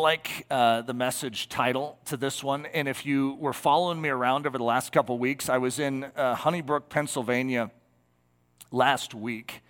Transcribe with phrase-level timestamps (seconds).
[0.00, 2.66] like uh, the message title to this one.
[2.66, 6.04] And if you were following me around over the last couple weeks, I was in
[6.16, 7.70] uh, Honeybrook, Pennsylvania
[8.70, 9.62] last week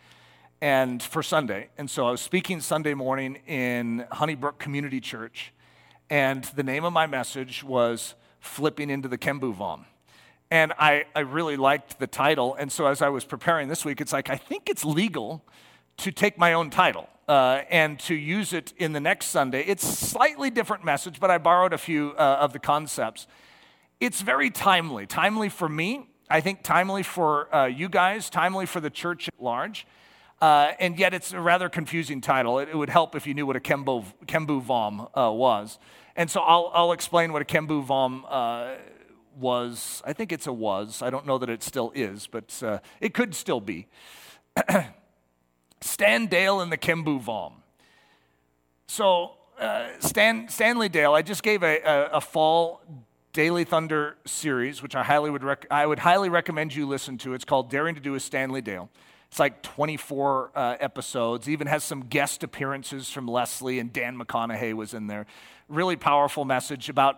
[0.61, 1.69] and for Sunday.
[1.79, 5.53] And so I was speaking Sunday morning in Honeybrook Community Church.
[6.09, 9.85] And the name of my message was Flipping into the Kembu Vom.
[10.51, 12.55] And I, I really liked the title.
[12.55, 15.45] And so as I was preparing this week, it's like, I think it's legal
[16.01, 19.63] to take my own title uh, and to use it in the next Sunday.
[19.63, 23.27] It's slightly different message, but I borrowed a few uh, of the concepts.
[24.01, 26.07] It's very timely, timely for me.
[26.31, 29.87] I think timely for uh, you guys, timely for the church at large.
[30.41, 32.61] Uh, and yet it's a rather confusing title.
[32.61, 35.79] It, it, would help if you knew what a Kembu, Kembu Vom uh, was.
[36.17, 38.77] And so I'll, I'll, explain what a Kembu Vom uh,
[39.39, 40.03] was.
[40.07, 41.03] I think it's a was.
[41.03, 42.63] I don't know that it still is, but
[43.03, 43.87] it could still be.
[45.81, 47.55] Stan Dale and the Kembu Vom.
[48.87, 52.83] So, uh, Stan, Stanley Dale, I just gave a, a, a, fall
[53.33, 57.35] Daily Thunder series, which I, highly would rec- I would highly recommend you listen to.
[57.35, 58.91] It's called Daring to Do with Stanley Dale.
[59.29, 64.75] It's like 24 uh, episodes, even has some guest appearances from Leslie and Dan McConaughey
[64.75, 65.27] was in there.
[65.69, 67.17] Really powerful message about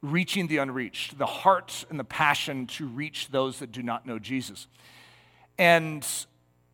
[0.00, 4.18] reaching the unreached, the heart and the passion to reach those that do not know
[4.18, 4.68] Jesus.
[5.58, 6.06] And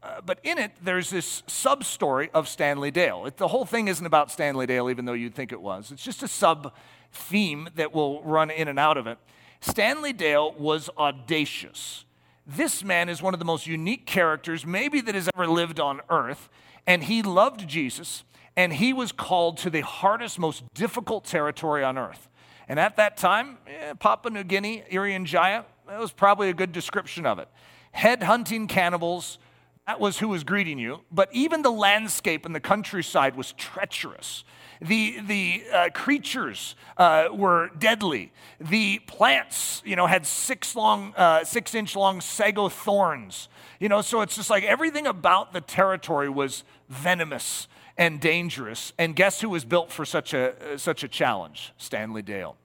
[0.03, 3.27] uh, but in it, there's this sub story of Stanley Dale.
[3.27, 5.91] It, the whole thing isn't about Stanley Dale, even though you'd think it was.
[5.91, 6.73] It's just a sub
[7.13, 9.19] theme that will run in and out of it.
[9.61, 12.05] Stanley Dale was audacious.
[12.47, 16.01] This man is one of the most unique characters, maybe, that has ever lived on
[16.09, 16.49] earth.
[16.87, 18.25] And he loved Jesus,
[18.57, 22.29] and he was called to the hardest, most difficult territory on earth.
[22.69, 26.73] And at that time, eh, Papua New Guinea, Irian Jaya, that was probably a good
[26.73, 27.49] description of it.
[27.93, 29.39] Head hunting cannibals,
[29.87, 31.01] that was who was greeting you.
[31.11, 34.45] But even the landscape and the countryside was treacherous.
[34.81, 38.33] The, the uh, creatures uh, were deadly.
[38.61, 43.49] The plants, you know, had six long, uh, six inch long sago thorns.
[43.79, 48.93] You know, so it's just like everything about the territory was venomous and dangerous.
[48.97, 51.73] And guess who was built for such a, such a challenge?
[51.77, 52.57] Stanley Dale.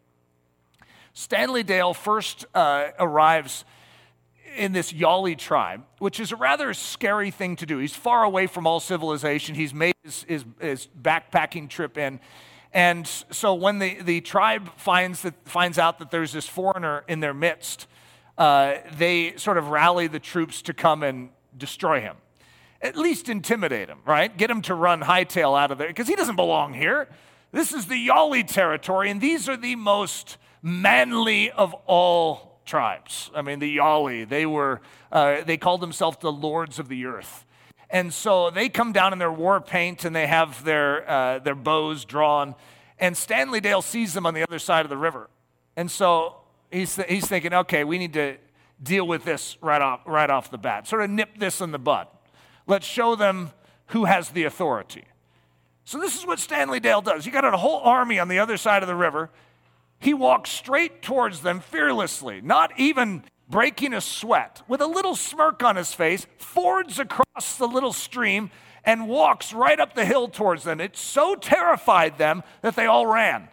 [1.14, 3.66] Stanley Dale first uh, arrives
[4.56, 7.78] in this Yali tribe, which is a rather scary thing to do.
[7.78, 9.56] He's far away from all civilization.
[9.56, 12.20] He's made his, his, his backpacking trip in.
[12.74, 17.20] And so when the, the tribe finds, that, finds out that there's this foreigner in
[17.22, 17.88] their midst,
[18.38, 22.18] uh, they sort of rally the troops to come and destroy him.
[22.82, 24.36] At least intimidate him, right?
[24.36, 27.08] Get him to run hightail out of there, because he doesn't belong here.
[27.52, 33.32] This is the Yali territory, and these are the most manly of all tribes.
[33.36, 34.82] I mean, the Yali, they were,
[35.12, 37.46] uh, they called themselves the lords of the earth.
[37.90, 41.56] And so they come down in their war paint and they have their, uh, their
[41.56, 42.56] bows drawn.
[43.00, 45.30] And Stanley Dale sees them on the other side of the river.
[45.76, 46.38] And so
[46.72, 48.38] he's, th- he's thinking, okay, we need to
[48.82, 50.88] deal with this right off, right off the bat.
[50.88, 52.08] Sort of nip this in the bud.
[52.68, 53.52] Let's show them
[53.88, 55.06] who has the authority.
[55.84, 57.26] So this is what Stanley Dale does.
[57.26, 59.30] You got a whole army on the other side of the river.
[60.00, 65.64] He walks straight towards them fearlessly, not even breaking a sweat, with a little smirk
[65.64, 68.52] on his face, fords across the little stream
[68.84, 70.80] and walks right up the hill towards them.
[70.80, 73.50] It so terrified them that they all ran.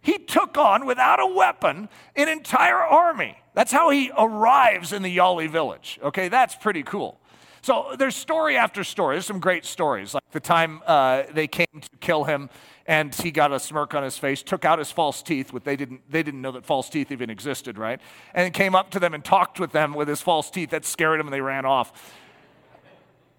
[0.00, 3.36] He took on, without a weapon, an entire army.
[3.54, 5.98] That's how he arrives in the Yali village.
[6.02, 7.20] Okay, that's pretty cool.
[7.62, 9.16] So there's story after story.
[9.16, 12.48] There's some great stories, like the time uh, they came to kill him
[12.88, 15.76] and he got a smirk on his face, took out his false teeth, but they
[15.76, 18.00] didn't, they didn't know that false teeth even existed, right?
[18.32, 20.70] And came up to them and talked with them with his false teeth.
[20.70, 21.92] That scared them and they ran off.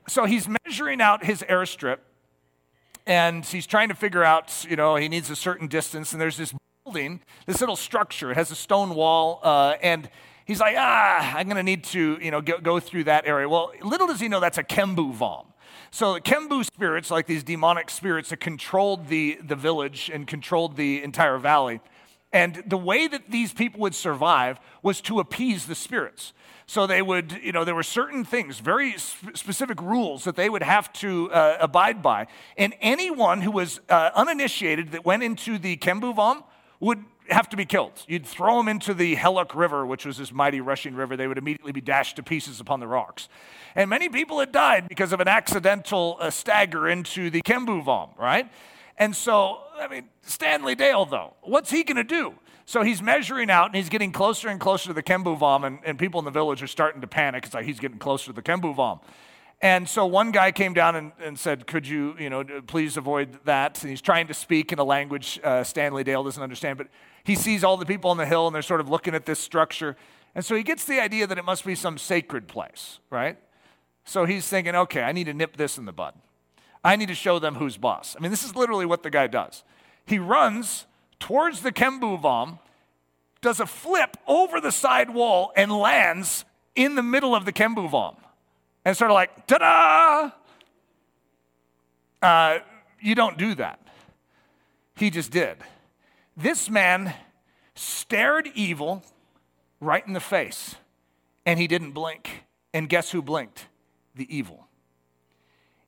[0.07, 1.97] So he's measuring out his airstrip
[3.07, 6.11] and he's trying to figure out, you know, he needs a certain distance.
[6.11, 6.53] And there's this
[6.85, 8.29] building, this little structure.
[8.29, 10.09] It has a stone wall, uh, and
[10.45, 13.49] he's like, ah, I'm going to need to, you know, go, go, through that area.
[13.49, 15.47] Well, little does he know that's a Kembu Vom.
[15.91, 20.75] So the Kembu spirits, like these demonic spirits that controlled the, the village and controlled
[20.75, 21.81] the entire valley,
[22.31, 26.33] And the way that these people would survive was to appease the spirits.
[26.67, 30.49] So they would, you know, there were certain things, very sp- specific rules that they
[30.49, 32.27] would have to uh, abide by.
[32.57, 36.43] And anyone who was uh, uninitiated that went into the Kembuvam
[36.79, 38.03] would have to be killed.
[38.07, 41.15] You'd throw them into the Heluk River, which was this mighty rushing river.
[41.15, 43.29] They would immediately be dashed to pieces upon the rocks.
[43.75, 48.49] And many people had died because of an accidental uh, stagger into the Kembuvam, right?
[48.97, 52.35] And so, I mean, Stanley Dale, though, what's he going to do?
[52.65, 55.97] So he's measuring out and he's getting closer and closer to the Kembuvam, and, and
[55.97, 57.45] people in the village are starting to panic.
[57.45, 58.99] It's like he's getting closer to the Kembuvam.
[59.61, 63.39] And so one guy came down and, and, said, Could you, you know, please avoid
[63.45, 63.81] that?
[63.81, 66.87] And he's trying to speak in a language uh, Stanley Dale doesn't understand, but
[67.23, 69.39] he sees all the people on the hill and they're sort of looking at this
[69.39, 69.95] structure.
[70.35, 73.37] And so he gets the idea that it must be some sacred place, right?
[74.05, 76.13] So he's thinking, okay, I need to nip this in the bud.
[76.83, 78.15] I need to show them who's boss.
[78.17, 79.63] I mean, this is literally what the guy does.
[80.05, 80.85] He runs
[81.19, 82.59] towards the Kembuvam,
[83.41, 86.45] does a flip over the side wall, and lands
[86.75, 88.15] in the middle of the Kembuvam.
[88.85, 90.31] And sort of like, ta da!
[92.21, 92.59] Uh,
[93.01, 93.79] you don't do that.
[94.95, 95.57] He just did.
[96.41, 97.13] This man
[97.75, 99.03] stared evil
[99.81, 100.75] right in the face,
[101.45, 102.45] and he didn't blink.
[102.73, 103.67] And guess who blinked?
[104.15, 104.67] The evil.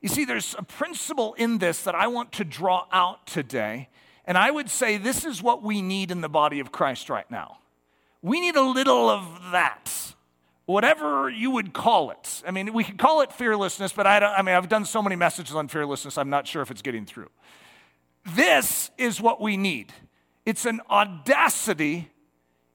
[0.02, 3.88] You see, there's a principle in this that I want to draw out today,
[4.26, 7.30] and I would say this is what we need in the body of Christ right
[7.30, 7.58] now.
[8.20, 9.90] We need a little of that,
[10.66, 12.42] whatever you would call it.
[12.46, 15.00] I mean, we could call it fearlessness, but I, don't, I mean, I've done so
[15.00, 17.30] many messages on fearlessness, I'm not sure if it's getting through.
[18.34, 19.94] This is what we need.
[20.44, 22.10] It's an audacity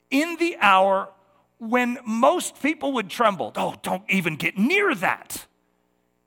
[0.09, 1.09] in the hour
[1.59, 3.51] when most people would tremble.
[3.55, 5.45] Oh, don't even get near that.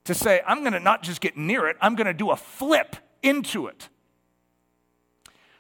[0.05, 2.37] To say, I'm going to not just get near it, I'm going to do a
[2.37, 3.89] flip into it.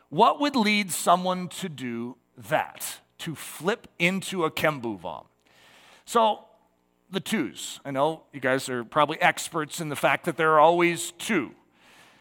[0.09, 3.00] What would lead someone to do that?
[3.19, 5.27] To flip into a kembuvam?
[6.05, 6.47] So,
[7.11, 7.81] the twos.
[7.85, 11.55] I know you guys are probably experts in the fact that there are always two.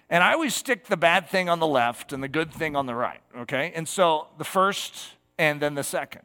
[0.09, 2.87] And I always stick the bad thing on the left and the good thing on
[2.87, 3.71] the right, okay?
[3.75, 6.23] And so the first and then the second.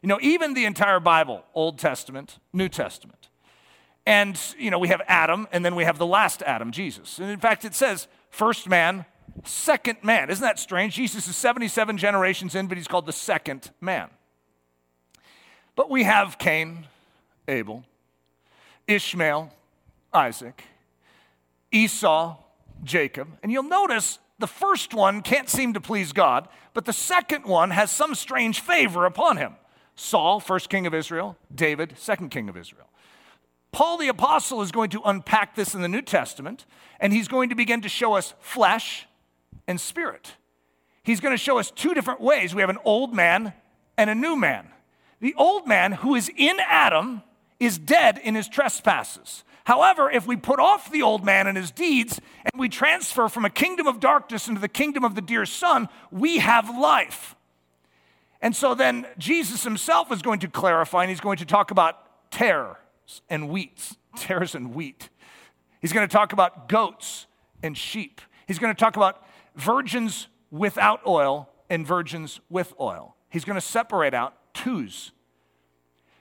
[0.00, 3.28] You know, even the entire Bible, Old Testament, New Testament.
[4.06, 7.18] And, you know, we have Adam and then we have the last Adam, Jesus.
[7.18, 9.04] And in fact, it says first man,
[9.44, 10.30] second man.
[10.30, 10.94] Isn't that strange?
[10.94, 14.08] Jesus is 77 generations in, but he's called the second man.
[15.74, 16.86] But we have Cain,
[17.46, 17.84] Abel,
[18.86, 19.52] Ishmael,
[20.12, 20.62] Isaac,
[21.70, 22.36] Esau,
[22.84, 23.28] Jacob.
[23.42, 27.70] And you'll notice the first one can't seem to please God, but the second one
[27.70, 29.56] has some strange favor upon him.
[29.94, 32.88] Saul, first king of Israel, David, second king of Israel.
[33.72, 36.66] Paul the Apostle is going to unpack this in the New Testament,
[37.00, 39.06] and he's going to begin to show us flesh
[39.66, 40.36] and spirit.
[41.02, 42.54] He's going to show us two different ways.
[42.54, 43.52] We have an old man
[43.96, 44.68] and a new man.
[45.20, 47.22] The old man, who is in Adam,
[47.58, 49.44] is dead in his trespasses.
[49.64, 53.44] However, if we put off the old man and his deeds and we transfer from
[53.44, 57.34] a kingdom of darkness into the kingdom of the dear Son, we have life.
[58.40, 62.30] And so then Jesus himself is going to clarify and he's going to talk about
[62.30, 62.76] tares
[63.28, 65.08] and wheats, tares and wheat.
[65.80, 67.26] He's going to talk about goats
[67.62, 68.20] and sheep.
[68.46, 69.24] He's going to talk about
[69.56, 73.16] virgins without oil and virgins with oil.
[73.30, 75.10] He's going to separate out twos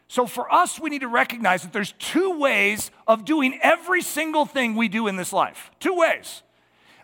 [0.08, 4.46] so for us, we need to recognize that there's two ways of doing every single
[4.46, 5.72] thing we do in this life.
[5.80, 6.44] Two ways.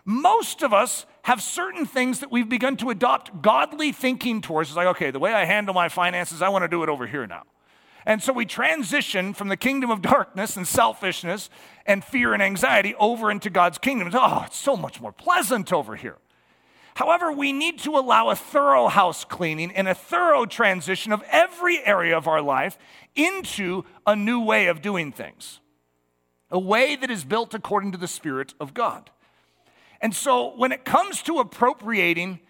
[0.04, 4.70] Most of us have certain things that we've begun to adopt godly thinking towards.
[4.70, 7.06] It's like, okay, the way I handle my finances, I want to do it over
[7.06, 7.42] here now.
[8.04, 11.50] And so we transition from the kingdom of darkness and selfishness
[11.86, 14.10] and fear and anxiety over into God's kingdom.
[14.12, 16.18] Oh, it's so much more pleasant over here.
[16.94, 21.82] However, we need to allow a thorough house cleaning and a thorough transition of every
[21.84, 22.76] area of our life
[23.14, 25.60] into a new way of doing things,
[26.50, 29.10] a way that is built according to the Spirit of God.
[30.00, 32.40] And so, when it comes to appropriating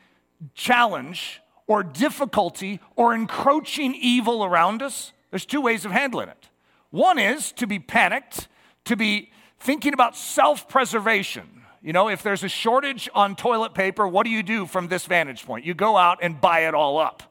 [0.55, 6.49] challenge or difficulty or encroaching evil around us, there's two ways of handling it.
[6.91, 8.49] One is to be panicked,
[8.87, 9.31] to be
[9.61, 14.31] thinking about self preservation you know, if there's a shortage on toilet paper, what do
[14.31, 15.65] you do from this vantage point?
[15.65, 17.25] You go out and buy it all up.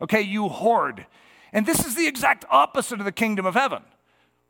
[0.00, 1.06] Okay, you hoard.
[1.52, 3.82] And this is the exact opposite of the kingdom of heaven.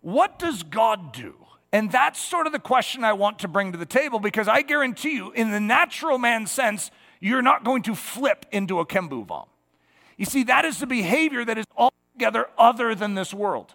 [0.01, 1.35] What does God do?
[1.73, 4.63] And that's sort of the question I want to bring to the table because I
[4.63, 9.49] guarantee you, in the natural man sense, you're not going to flip into a kembuvam.
[10.17, 13.75] You see, that is the behavior that is altogether other than this world.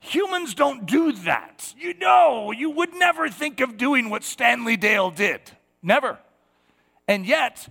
[0.00, 1.74] Humans don't do that.
[1.76, 5.40] You know, you would never think of doing what Stanley Dale did.
[5.82, 6.18] Never.
[7.06, 7.68] And yet,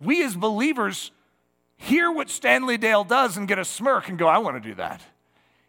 [0.00, 1.12] we as believers,
[1.76, 4.74] hear what Stanley Dale does and get a smirk and go, I want to do
[4.76, 5.00] that.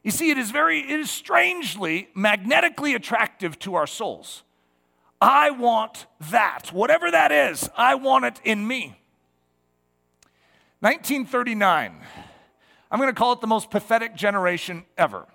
[0.03, 4.43] You see, it is very, it is strangely magnetically attractive to our souls.
[5.21, 6.73] I want that.
[6.73, 8.99] Whatever that is, I want it in me.
[10.81, 12.01] 1939.
[12.91, 15.25] I'm going to call it the most pathetic generation ever.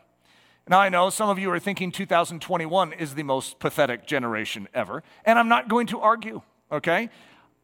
[0.71, 5.03] Now, I know some of you are thinking 2021 is the most pathetic generation ever,
[5.25, 7.09] and I'm not going to argue, okay?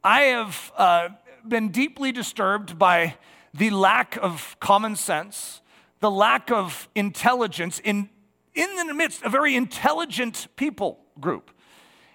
[0.03, 1.09] I have uh,
[1.47, 3.17] been deeply disturbed by
[3.53, 5.61] the lack of common sense,
[6.01, 8.09] the lack of intelligence in,
[8.55, 11.51] in the midst of a very intelligent people group.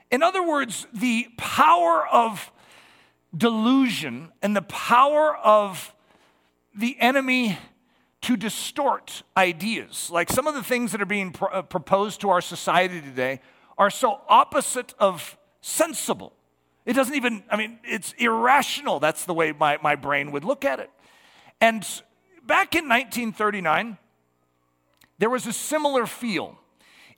[0.10, 2.51] In other words, the power of
[3.38, 5.93] delusion and the power of
[6.75, 7.60] the enemy
[8.21, 10.09] to distort ideas.
[10.11, 13.41] Like some of the things that are being uh, proposed to our society today
[13.77, 16.33] are so opposite of sensible.
[16.85, 18.99] It doesn't even, I mean, it's irrational.
[18.99, 20.89] That's the way my, my brain would look at it.
[21.61, 21.83] And
[22.45, 23.97] back in 1939,
[25.17, 26.57] there was a similar feel.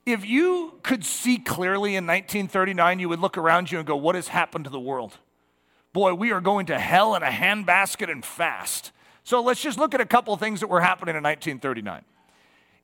[0.04, 4.16] If you could see clearly in 1939, you would look around you and go, What
[4.16, 5.18] has happened to the world?
[5.92, 8.92] Boy, we are going to hell in a handbasket and fast.
[9.24, 12.04] So let's just look at a couple things that were happening in 1939.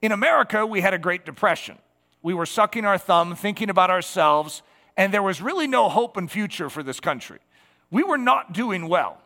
[0.03, 1.79] In America, we had a Great Depression.
[2.23, 4.63] We were sucking our thumb, thinking about ourselves,
[4.97, 7.39] and there was really no hope and future for this country.
[7.91, 9.19] We were not doing well,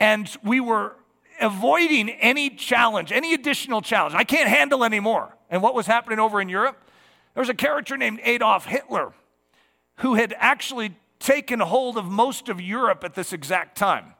[0.00, 0.96] and we were
[1.40, 4.14] avoiding any challenge, any additional challenge.
[4.14, 5.34] I can't handle anymore.
[5.50, 6.76] And what was happening over in Europe?
[7.34, 9.12] There was a character named Adolf Hitler
[9.98, 14.14] who had actually taken hold of most of Europe at this exact time.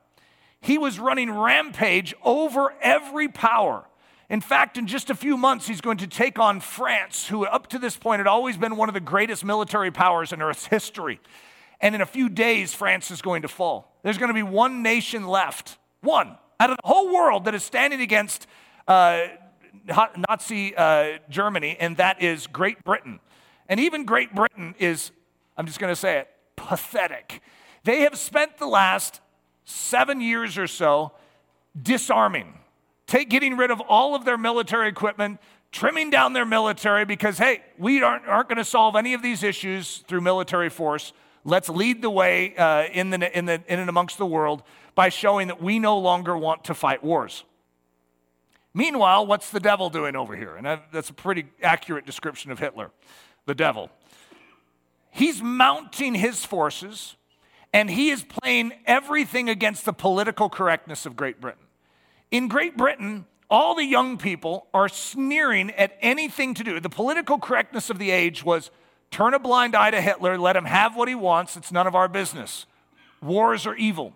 [0.60, 3.84] He was running rampage over every power.
[4.28, 7.68] In fact, in just a few months, he's going to take on France, who up
[7.68, 11.20] to this point had always been one of the greatest military powers in Earth's history.
[11.80, 13.96] And in a few days, France is going to fall.
[14.02, 17.62] There's going to be one nation left, one out of the whole world that is
[17.62, 18.46] standing against
[18.86, 19.28] uh,
[20.28, 23.20] Nazi uh, Germany, and that is Great Britain.
[23.68, 25.12] And even Great Britain is,
[25.56, 27.40] I'm just going to say it, pathetic.
[27.84, 29.20] They have spent the last
[29.68, 31.12] seven years or so
[31.80, 32.58] disarming,
[33.06, 35.38] take, getting rid of all of their military equipment,
[35.70, 39.42] trimming down their military because, hey, we aren't, aren't going to solve any of these
[39.42, 41.12] issues through military force.
[41.44, 44.62] Let's lead the way uh, in, the, in, the, in and amongst the world
[44.94, 47.44] by showing that we no longer want to fight wars.
[48.72, 50.56] Meanwhile, what's the devil doing over here?
[50.56, 52.90] And that's a pretty accurate description of Hitler,
[53.46, 53.90] the devil.
[55.10, 57.16] He's mounting his forces
[57.72, 61.64] and he is playing everything against the political correctness of Great Britain.
[62.30, 66.80] In Great Britain, all the young people are sneering at anything to do.
[66.80, 68.70] The political correctness of the age was
[69.10, 71.94] turn a blind eye to Hitler, let him have what he wants, it's none of
[71.94, 72.66] our business.
[73.22, 74.14] Wars are evil.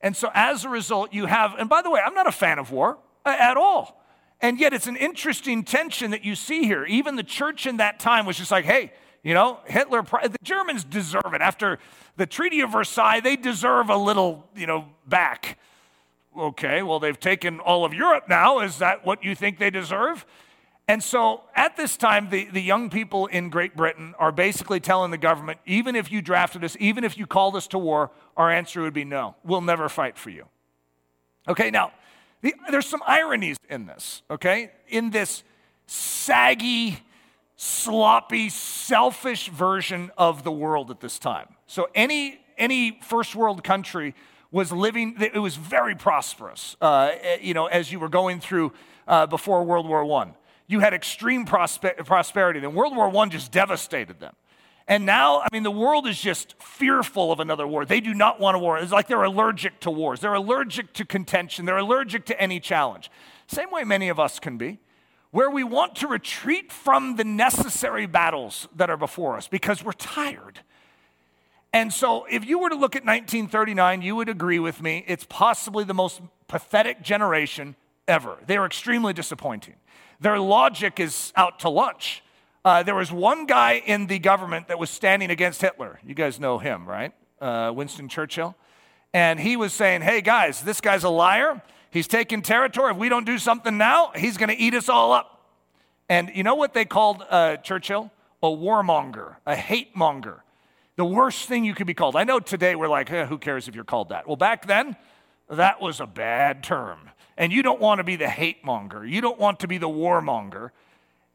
[0.00, 2.58] And so as a result, you have, and by the way, I'm not a fan
[2.58, 4.02] of war uh, at all.
[4.40, 6.86] And yet it's an interesting tension that you see here.
[6.86, 10.84] Even the church in that time was just like, hey, you know, Hitler, the Germans
[10.84, 11.42] deserve it.
[11.42, 11.78] After
[12.16, 15.58] the Treaty of Versailles, they deserve a little, you know, back.
[16.36, 18.60] Okay, well, they've taken all of Europe now.
[18.60, 20.24] Is that what you think they deserve?
[20.88, 25.10] And so at this time, the, the young people in Great Britain are basically telling
[25.10, 28.50] the government even if you drafted us, even if you called us to war, our
[28.50, 29.36] answer would be no.
[29.44, 30.46] We'll never fight for you.
[31.46, 31.92] Okay, now,
[32.42, 34.72] the, there's some ironies in this, okay?
[34.88, 35.44] In this
[35.86, 36.98] saggy,
[37.60, 41.46] sloppy, selfish version of the world at this time.
[41.66, 44.14] So any any first world country
[44.50, 46.74] was living; it was very prosperous.
[46.80, 48.72] Uh, eh, you know, as you were going through
[49.06, 50.32] uh, before World War One,
[50.68, 52.60] you had extreme prosper- prosperity.
[52.60, 54.34] Then World War One just devastated them.
[54.88, 57.84] And now, I mean, the world is just fearful of another war.
[57.84, 58.78] They do not want a war.
[58.78, 60.20] It's like they're allergic to wars.
[60.20, 61.66] They're allergic to contention.
[61.66, 63.10] They're allergic to any challenge.
[63.46, 64.80] Same way many of us can be
[65.30, 69.92] where we want to retreat from the necessary battles that are before us because we're
[69.92, 70.60] tired.
[71.72, 75.24] And so, if you were to look at 1939, you would agree with me, it's
[75.28, 77.76] possibly the most pathetic generation
[78.08, 78.38] ever.
[78.46, 79.76] They are extremely disappointing.
[80.20, 82.24] Their logic is out to lunch.
[82.64, 86.00] Uh, there was one guy in the government that was standing against Hitler.
[86.04, 87.12] You guys know him, right?
[87.40, 88.54] Uh, Winston Churchill.
[89.14, 91.62] And he was saying, hey, guys, this guy's a liar.
[91.90, 92.92] He's taking territory.
[92.92, 95.40] If we don't do something now, he's going to eat us all up.
[96.08, 98.10] And you know what they called uh, Churchill?
[98.42, 100.42] A warmonger, a hate monger.
[100.96, 102.16] The worst thing you could be called.
[102.16, 104.26] I know today we're like, eh, who cares if you're called that?
[104.26, 104.96] Well, back then,
[105.48, 107.10] that was a bad term.
[107.36, 109.04] And you don't want to be the hate monger.
[109.06, 110.70] You don't want to be the warmonger.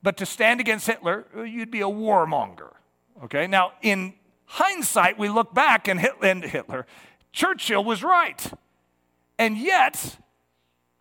[0.03, 2.73] But to stand against Hitler, you'd be a warmonger.
[3.23, 3.47] Okay?
[3.47, 4.13] Now, in
[4.45, 6.85] hindsight, we look back and Hitler,
[7.31, 8.53] Churchill was right.
[9.37, 10.17] And yet,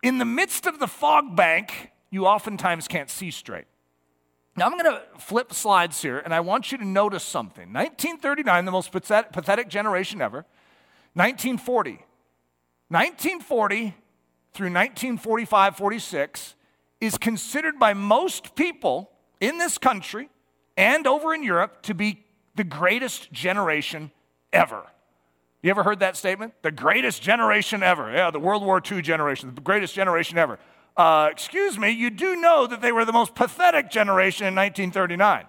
[0.05, 3.65] in the midst of the fog bank, you oftentimes can't see straight.
[4.55, 7.73] Now, I'm going to flip slides here, and I want you to notice something.
[7.73, 10.45] 1939, the most pathetic generation ever.
[11.15, 11.93] 1940.
[12.89, 13.95] 1940
[14.53, 16.55] through 1945 46
[17.01, 19.09] is considered by most people
[19.41, 20.29] in this country
[20.77, 24.11] and over in Europe to be the greatest generation
[24.53, 24.83] ever.
[25.65, 26.53] You ever heard that statement?
[26.61, 28.11] The greatest generation ever.
[28.11, 30.59] Yeah, the World War II generation, the greatest generation ever.
[30.95, 35.47] Uh, excuse me, you do know that they were the most pathetic generation in 1939.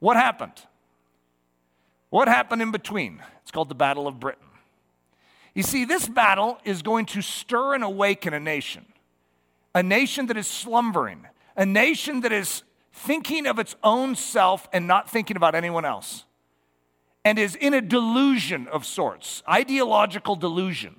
[0.00, 0.52] What happened?
[2.10, 3.22] What happened in between?
[3.40, 4.44] It's called the Battle of Britain.
[5.54, 8.84] You see, this battle is going to stir and awaken a nation,
[9.74, 11.26] a nation that is slumbering,
[11.56, 12.62] a nation that is
[12.92, 16.26] thinking of its own self and not thinking about anyone else,
[17.24, 20.96] and is in a delusion of sorts, ideological delusion.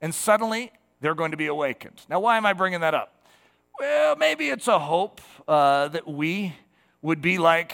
[0.00, 2.02] And suddenly they're going to be awakened.
[2.08, 3.14] Now, why am I bringing that up?
[3.78, 6.54] Well, maybe it's a hope uh, that we
[7.00, 7.72] would be like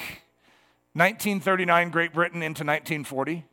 [0.94, 3.44] 1939 Great Britain into 1940,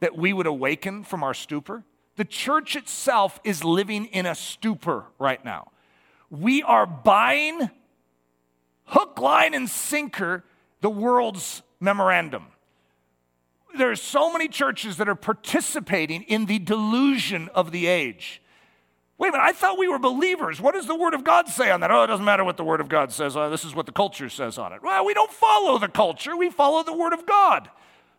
[0.00, 1.84] that we would awaken from our stupor.
[2.16, 5.70] The church itself is living in a stupor right now.
[6.30, 7.70] We are buying
[8.84, 10.44] hook, line, and sinker
[10.80, 12.46] the world's memorandum.
[13.76, 18.42] There are so many churches that are participating in the delusion of the age.
[19.18, 20.60] Wait a minute, I thought we were believers.
[20.60, 21.90] What does the Word of God say on that?
[21.90, 23.36] Oh, it doesn't matter what the Word of God says.
[23.36, 24.82] Uh, this is what the culture says on it.
[24.82, 27.68] Well, we don't follow the culture, we follow the Word of God.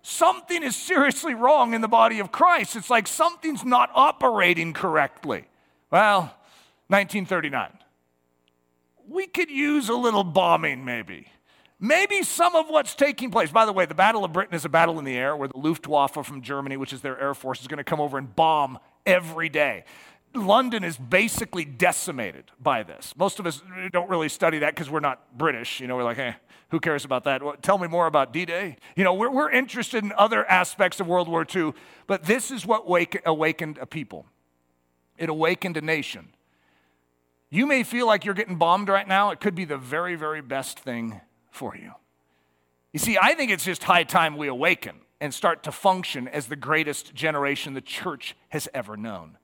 [0.04, 2.76] Something is seriously wrong in the body of Christ.
[2.76, 5.46] It's like something's not operating correctly.
[5.92, 6.36] Well,
[6.88, 7.72] 1939.
[9.08, 11.28] We could use a little bombing, maybe.
[11.84, 13.50] Maybe some of what's taking place.
[13.50, 15.58] By the way, the Battle of Britain is a battle in the air where the
[15.58, 18.78] Luftwaffe from Germany, which is their air force, is going to come over and bomb
[19.04, 19.84] every day.
[20.36, 23.16] London is basically decimated by this.
[23.18, 25.80] Most of us don't really study that because we're not British.
[25.80, 26.36] You know, we're like, hey,
[26.70, 27.42] who cares about that?
[27.42, 28.78] Well, tell me more about D Day.
[28.96, 31.74] You know, we're, we're interested in other aspects of World War II,
[32.06, 34.28] but this is what wake, awakened a people.
[35.18, 36.28] It awakened a nation.
[37.50, 39.32] You may feel like you're getting bombed right now.
[39.32, 41.92] It could be the very, very best thing for you.
[42.94, 46.48] You see, I think it's just high time we awaken and start to function as
[46.48, 49.38] the greatest generation the church has ever known.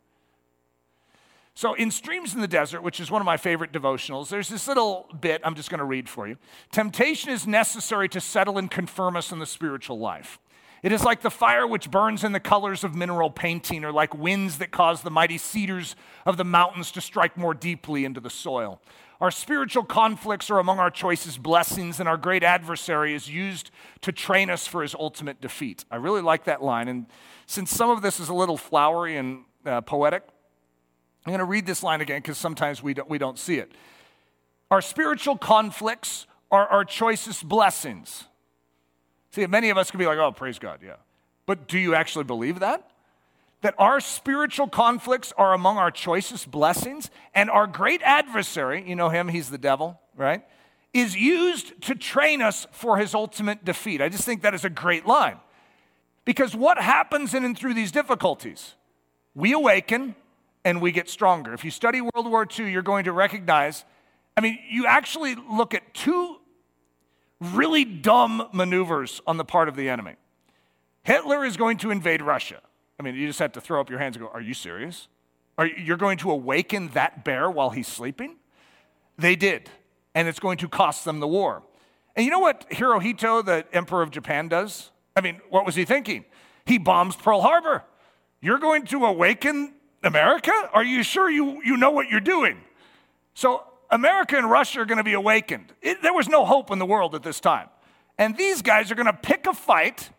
[1.53, 4.67] So, in Streams in the Desert, which is one of my favorite devotionals, there's this
[4.67, 6.37] little bit I'm just going to read for you.
[6.71, 10.39] Temptation is necessary to settle and confirm us in the spiritual life.
[10.83, 14.13] It is like the fire which burns in the colors of mineral painting, or like
[14.13, 18.29] winds that cause the mighty cedars of the mountains to strike more deeply into the
[18.29, 18.79] soil.
[19.19, 24.11] Our spiritual conflicts are among our choicest blessings, and our great adversary is used to
[24.11, 25.85] train us for his ultimate defeat.
[25.89, 26.87] I really like that line.
[26.87, 27.07] And
[27.47, 30.23] since some of this is a little flowery and uh, poetic,
[31.25, 33.71] I'm going to read this line again because sometimes we don't, we don't see it.
[34.69, 38.25] Our spiritual conflicts are our choicest blessings.
[39.31, 40.95] See, many of us can be like, oh, praise God, yeah.
[41.45, 42.91] But do you actually believe that?
[43.61, 49.09] That our spiritual conflicts are among our choicest blessings, and our great adversary, you know
[49.09, 50.43] him, he's the devil, right?
[50.93, 54.01] Is used to train us for his ultimate defeat.
[54.01, 55.37] I just think that is a great line.
[56.23, 58.75] Because what happens in and through these difficulties?
[59.33, 60.15] We awaken,
[60.63, 61.53] and we get stronger.
[61.53, 63.85] If you study World War II, you're going to recognize,
[64.35, 66.37] I mean, you actually look at two
[67.39, 70.15] really dumb maneuvers on the part of the enemy.
[71.03, 72.61] Hitler is going to invade Russia.
[72.99, 75.07] I mean, you just have to throw up your hands and go, Are you serious?
[75.57, 78.37] Are you're going to awaken that bear while he's sleeping?
[79.17, 79.69] They did,
[80.13, 81.63] and it's going to cost them the war.
[82.15, 84.91] And you know what Hirohito, the emperor of Japan, does?
[85.15, 86.25] I mean, what was he thinking?
[86.65, 87.83] He bombs Pearl Harbor.
[88.41, 90.51] You're going to awaken America?
[90.73, 92.61] Are you sure you, you know what you're doing?
[93.33, 95.73] So, America and Russia are going to be awakened.
[95.81, 97.69] It, there was no hope in the world at this time.
[98.17, 100.09] And these guys are going to pick a fight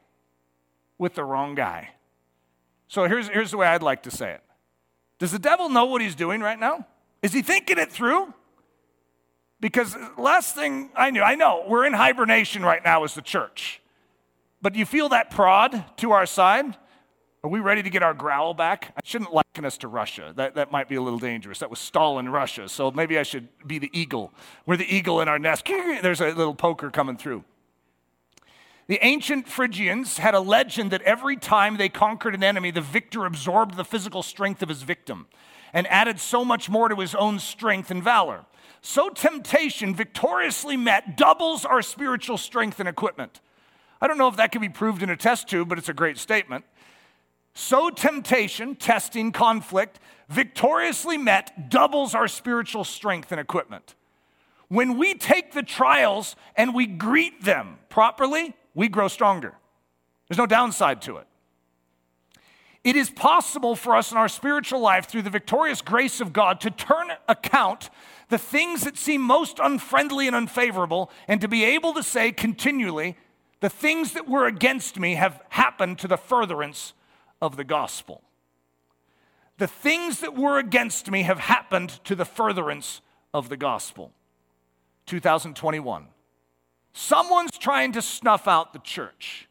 [0.98, 1.90] with the wrong guy.
[2.88, 4.42] So, here's, here's the way I'd like to say it
[5.18, 6.86] Does the devil know what he's doing right now?
[7.22, 8.32] Is he thinking it through?
[9.60, 13.80] Because last thing I knew, I know we're in hibernation right now as the church.
[14.62, 16.76] But you feel that prod to our side?
[17.44, 18.92] Are we ready to get our growl back?
[18.96, 20.32] I shouldn't liken us to Russia.
[20.34, 21.60] That, that might be a little dangerous.
[21.60, 22.68] That was Stalin, Russia.
[22.68, 24.32] So maybe I should be the eagle.
[24.66, 25.64] We're the eagle in our nest.
[26.02, 27.44] There's a little poker coming through.
[28.88, 33.26] The ancient Phrygians had a legend that every time they conquered an enemy, the victor
[33.26, 35.26] absorbed the physical strength of his victim
[35.74, 38.46] and added so much more to his own strength and valor.
[38.80, 43.40] So temptation, victoriously met, doubles our spiritual strength and equipment.
[44.00, 45.94] I don't know if that can be proved in a test tube, but it's a
[45.94, 46.64] great statement.
[47.52, 49.98] So temptation, testing, conflict,
[50.30, 53.96] victoriously met, doubles our spiritual strength and equipment.
[54.68, 59.54] When we take the trials and we greet them properly, we grow stronger.
[60.28, 61.26] There's no downside to it.
[62.84, 66.60] It is possible for us in our spiritual life through the victorious grace of God
[66.60, 67.90] to turn account
[68.28, 73.16] the things that seem most unfriendly and unfavorable and to be able to say continually,
[73.58, 76.92] the things that were against me have happened to the furtherance
[77.42, 78.22] of the gospel.
[79.56, 83.00] The things that were against me have happened to the furtherance
[83.34, 84.12] of the gospel.
[85.06, 86.06] 2021.
[86.98, 89.48] Someone's trying to snuff out the church.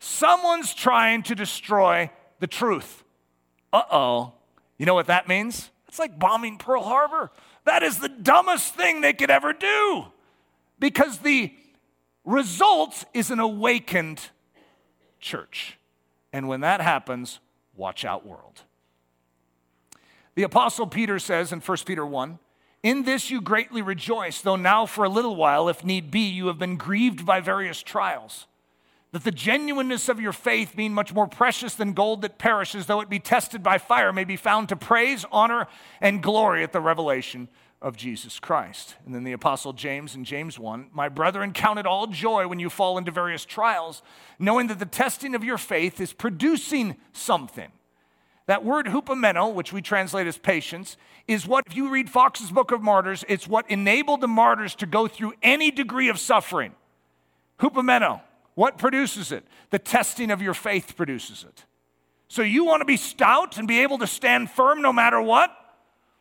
[0.00, 3.04] Someone's trying to destroy the truth.
[3.72, 4.32] Uh oh.
[4.76, 5.70] You know what that means?
[5.86, 7.30] It's like bombing Pearl Harbor.
[7.64, 10.06] That is the dumbest thing they could ever do
[10.80, 11.54] because the
[12.24, 14.30] result is an awakened
[15.20, 15.78] church.
[16.32, 17.38] And when that happens,
[17.76, 18.62] watch out, world.
[20.34, 22.40] The Apostle Peter says in 1 Peter 1
[22.82, 26.46] In this you greatly rejoice, though now for a little while, if need be, you
[26.46, 28.46] have been grieved by various trials.
[29.12, 33.00] That the genuineness of your faith, being much more precious than gold that perishes, though
[33.00, 35.66] it be tested by fire, may be found to praise, honor,
[36.00, 37.48] and glory at the revelation
[37.82, 38.96] of Jesus Christ.
[39.04, 42.60] And then the Apostle James in James 1 My brethren, count it all joy when
[42.60, 44.02] you fall into various trials,
[44.38, 47.72] knowing that the testing of your faith is producing something.
[48.50, 50.96] That word hupomeno, which we translate as patience,
[51.28, 54.86] is what, if you read Fox's Book of Martyrs, it's what enabled the martyrs to
[54.86, 56.74] go through any degree of suffering.
[57.60, 58.22] Hupomeno,
[58.56, 59.44] what produces it?
[59.70, 61.64] The testing of your faith produces it.
[62.26, 65.56] So you want to be stout and be able to stand firm no matter what?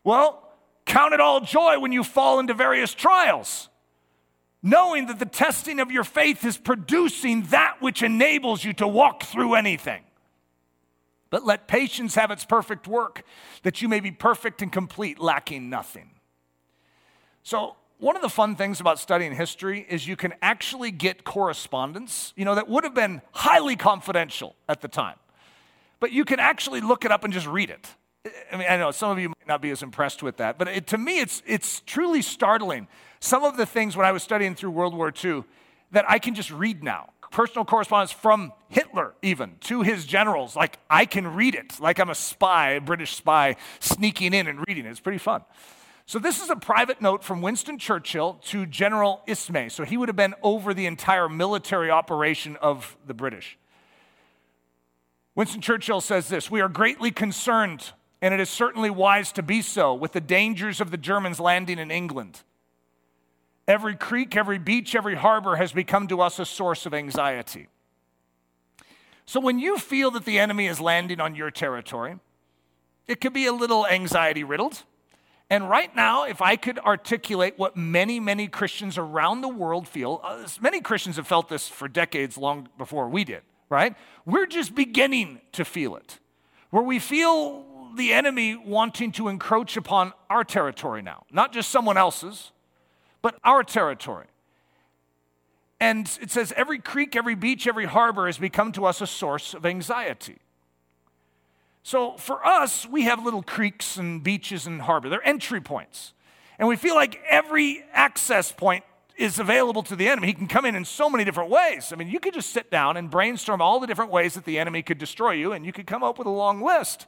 [0.04, 0.46] Well,
[0.86, 3.70] Count it all joy when you fall into various trials,
[4.62, 9.24] knowing that the testing of your faith is producing that which enables you to walk
[9.24, 10.04] through anything.
[11.30, 13.24] But let patience have its perfect work,
[13.64, 16.12] that you may be perfect and complete, lacking nothing.
[17.44, 22.34] So, one of the fun things about studying history is you can actually get correspondence,
[22.38, 25.18] you know, that would have been highly confidential at the time.
[26.00, 27.88] But you can actually look it up and just read it.
[28.52, 30.70] I mean, I know some of you might not be as impressed with that, but
[30.70, 32.88] it, to me, it's, it's truly startling.
[33.20, 35.44] Some of the things when I was studying through World War II
[35.92, 37.10] that I can just read now.
[37.32, 40.56] Personal correspondence from Hitler, even to his generals.
[40.56, 44.64] Like, I can read it like I'm a spy, a British spy, sneaking in and
[44.68, 44.90] reading it.
[44.90, 45.44] It's pretty fun.
[46.06, 49.72] So, this is a private note from Winston Churchill to General Ismay.
[49.72, 53.58] So, he would have been over the entire military operation of the British.
[55.36, 59.62] Winston Churchill says this We are greatly concerned and it is certainly wise to be
[59.62, 62.42] so, with the dangers of the Germans landing in England.
[63.70, 67.68] Every creek, every beach, every harbor has become to us a source of anxiety.
[69.28, 72.18] So when you feel that the enemy is landing on your territory,
[73.06, 74.82] it could be a little anxiety riddled.
[75.52, 80.20] And right now, if I could articulate what many, many Christians around the world feel,
[80.24, 83.96] uh, many Christians have felt this for decades long before we did, right?
[84.26, 86.18] We're just beginning to feel it.
[86.72, 91.98] Where we feel the enemy wanting to encroach upon our territory now, not just someone
[91.98, 92.52] else's,
[93.22, 94.28] but our territory.
[95.80, 99.54] And it says, every creek, every beach, every harbor has become to us a source
[99.54, 100.38] of anxiety.
[101.84, 105.10] So for us, we have little creeks and beaches and harbor.
[105.10, 106.14] They're entry points.
[106.58, 108.84] And we feel like every access point
[109.16, 110.28] is available to the enemy.
[110.28, 111.92] He can come in in so many different ways.
[111.92, 114.60] I mean, you could just sit down and brainstorm all the different ways that the
[114.60, 117.06] enemy could destroy you, and you could come up with a long list.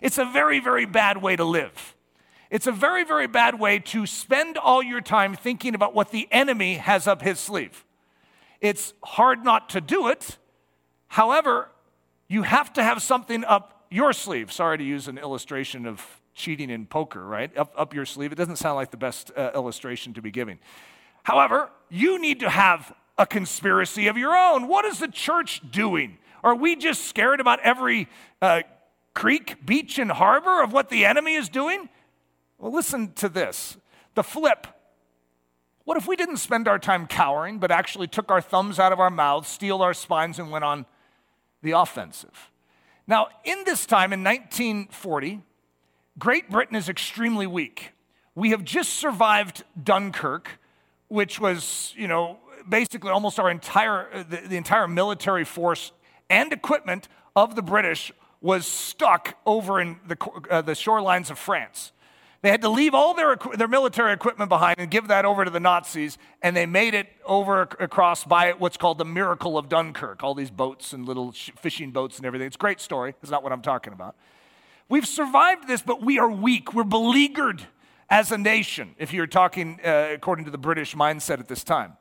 [0.00, 1.93] It's a very, very bad way to live.
[2.54, 6.28] It's a very, very bad way to spend all your time thinking about what the
[6.30, 7.84] enemy has up his sleeve.
[8.60, 10.38] It's hard not to do it.
[11.08, 11.68] However,
[12.28, 14.52] you have to have something up your sleeve.
[14.52, 16.00] Sorry to use an illustration of
[16.32, 17.50] cheating in poker, right?
[17.58, 18.30] Up, up your sleeve.
[18.30, 20.60] It doesn't sound like the best uh, illustration to be giving.
[21.24, 24.68] However, you need to have a conspiracy of your own.
[24.68, 26.18] What is the church doing?
[26.44, 28.08] Are we just scared about every
[28.40, 28.62] uh,
[29.12, 31.88] creek, beach, and harbor of what the enemy is doing?
[32.58, 33.76] Well, listen to this
[34.14, 34.66] the flip.
[35.84, 39.00] What if we didn't spend our time cowering, but actually took our thumbs out of
[39.00, 40.86] our mouths, steeled our spines, and went on
[41.62, 42.50] the offensive?
[43.06, 45.42] Now, in this time in 1940,
[46.18, 47.92] Great Britain is extremely weak.
[48.34, 50.58] We have just survived Dunkirk,
[51.08, 52.38] which was, you know,
[52.68, 55.92] basically almost our entire, the, the entire military force
[56.30, 60.16] and equipment of the British was stuck over in the,
[60.50, 61.92] uh, the shorelines of France.
[62.44, 65.50] They had to leave all their, their military equipment behind and give that over to
[65.50, 70.22] the Nazis, and they made it over across by what's called the Miracle of Dunkirk.
[70.22, 72.46] All these boats and little fishing boats and everything.
[72.46, 73.14] It's a great story.
[73.22, 74.14] It's not what I'm talking about.
[74.90, 76.74] We've survived this, but we are weak.
[76.74, 77.62] We're beleaguered
[78.10, 81.94] as a nation, if you're talking uh, according to the British mindset at this time.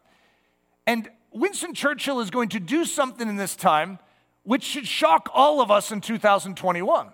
[0.86, 3.98] And Winston Churchill is going to do something in this time
[4.44, 7.14] which should shock all of us in 2021.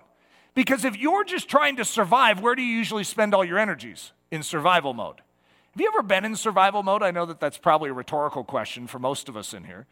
[0.60, 4.12] Because if you're just trying to survive, where do you usually spend all your energies?
[4.30, 5.22] In survival mode.
[5.72, 7.02] Have you ever been in survival mode?
[7.02, 9.88] I know that that's probably a rhetorical question for most of us in here.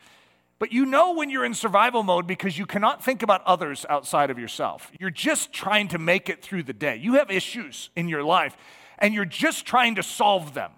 [0.60, 4.30] But you know when you're in survival mode because you cannot think about others outside
[4.30, 4.91] of yourself.
[4.99, 6.97] You're just trying to make it through the day.
[6.97, 8.58] You have issues in your life
[8.99, 10.71] and you're just trying to solve them.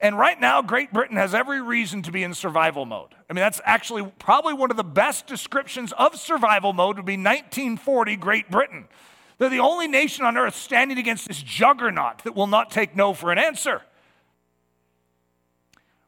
[0.00, 3.14] And right now, Great Britain has every reason to be in survival mode.
[3.28, 7.16] I mean, that's actually probably one of the best descriptions of survival mode would be
[7.16, 8.86] 1940 Great Britain.
[9.38, 13.12] They're the only nation on earth standing against this juggernaut that will not take no
[13.12, 13.82] for an answer.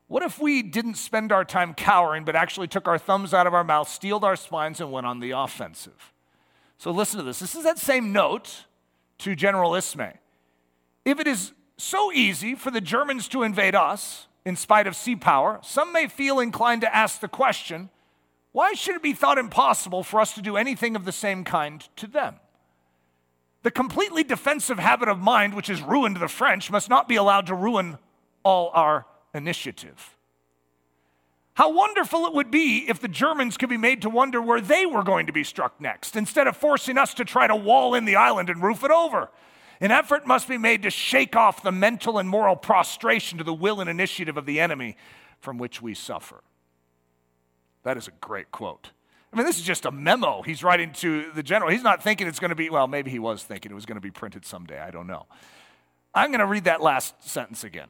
[0.07, 3.55] What if we didn't spend our time cowering, but actually took our thumbs out of
[3.55, 6.12] our mouths, steeled our spines, and went on the offensive?
[6.79, 7.38] So listen to this.
[7.38, 8.64] This is that same note
[9.18, 10.14] to General Ismay.
[11.05, 15.16] If it is so easy for the Germans to invade us, in spite of sea
[15.16, 17.90] power, some may feel inclined to ask the question
[18.53, 21.87] why should it be thought impossible for us to do anything of the same kind
[21.97, 22.37] to them?
[23.62, 27.47] The completely defensive habit of mind, which has ruined the French, must not be allowed
[27.47, 27.99] to ruin
[28.43, 30.16] all our initiative.
[31.55, 34.87] How wonderful it would be if the Germans could be made to wonder where they
[34.87, 38.05] were going to be struck next, instead of forcing us to try to wall in
[38.05, 39.29] the island and roof it over.
[39.81, 43.55] An effort must be made to shake off the mental and moral prostration to the
[43.55, 44.97] will and initiative of the enemy
[45.40, 46.43] from which we suffer.
[47.83, 48.90] That is a great quote.
[49.33, 51.71] I mean, this is just a memo he's writing to the general.
[51.71, 53.97] He's not thinking it's going to be, well, maybe he was thinking it was going
[53.97, 54.79] to be printed someday.
[54.79, 55.27] I don't know.
[56.14, 57.88] I'm going to read that last sentence again.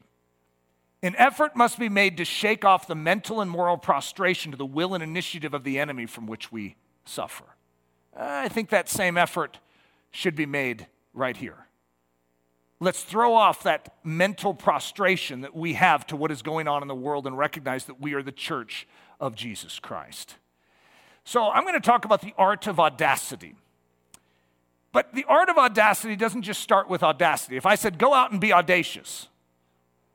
[1.03, 4.65] An effort must be made to shake off the mental and moral prostration to the
[4.65, 6.75] will and initiative of the enemy from which we
[7.05, 7.45] suffer.
[8.15, 9.57] I think that same effort
[10.11, 11.65] should be made right here.
[12.83, 16.87] Let's throw off that mental prostration that we have to what is going on in
[16.87, 18.87] the world and recognize that we are the church
[19.19, 20.37] of Jesus Christ.
[21.23, 23.53] So, I'm going to talk about the art of audacity.
[24.91, 27.55] But the art of audacity doesn't just start with audacity.
[27.55, 29.27] If I said, go out and be audacious,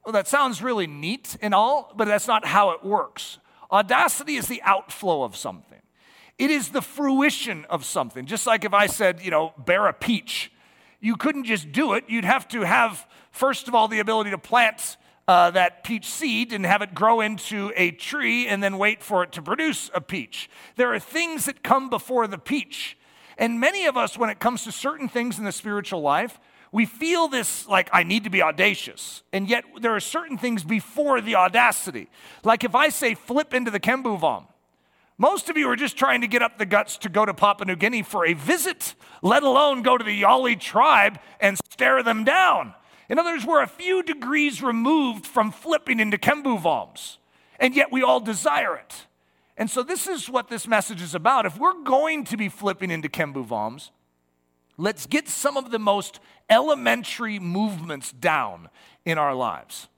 [0.04, 3.38] well, that sounds really neat and all, but that's not how it works.
[3.70, 5.82] Audacity is the outflow of something,
[6.36, 8.26] it is the fruition of something.
[8.26, 10.50] Just like if I said, you know, bear a peach,
[11.06, 12.02] you couldn't just do it.
[12.08, 14.96] You'd have to have, first of all, the ability to plant
[15.28, 19.22] uh, that peach seed and have it grow into a tree and then wait for
[19.22, 20.50] it to produce a peach.
[20.74, 22.98] There are things that come before the peach.
[23.38, 26.40] And many of us, when it comes to certain things in the spiritual life,
[26.72, 29.22] we feel this like, I need to be audacious.
[29.32, 32.08] And yet, there are certain things before the audacity.
[32.42, 34.18] Like if I say flip into the Kembu
[35.18, 37.66] most of you are just trying to get up the guts to go to Papua
[37.66, 42.24] New Guinea for a visit, let alone go to the Yali tribe and stare them
[42.24, 42.74] down.
[43.08, 47.18] In other words, we're a few degrees removed from flipping into Kembu Voms,
[47.58, 49.06] and yet we all desire it.
[49.56, 51.46] And so, this is what this message is about.
[51.46, 53.90] If we're going to be flipping into Kembu Voms,
[54.78, 58.68] Let's get some of the most elementary movements down
[59.04, 59.88] in our lives.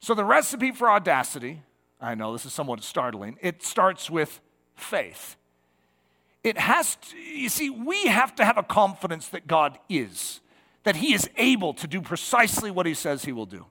[0.00, 1.62] So, the recipe for audacity,
[2.00, 4.40] I know this is somewhat startling, it starts with
[4.74, 5.36] faith.
[6.42, 10.40] It has to, you see, we have to have a confidence that God is,
[10.84, 13.66] that He is able to do precisely what He says He will do.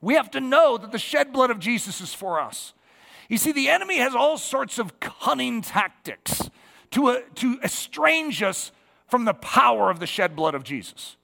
[0.00, 2.72] We have to know that the shed blood of Jesus is for us.
[3.28, 6.50] You see, the enemy has all sorts of cunning tactics
[6.92, 8.70] to, uh, to estrange us
[9.08, 11.16] from the power of the shed blood of Jesus.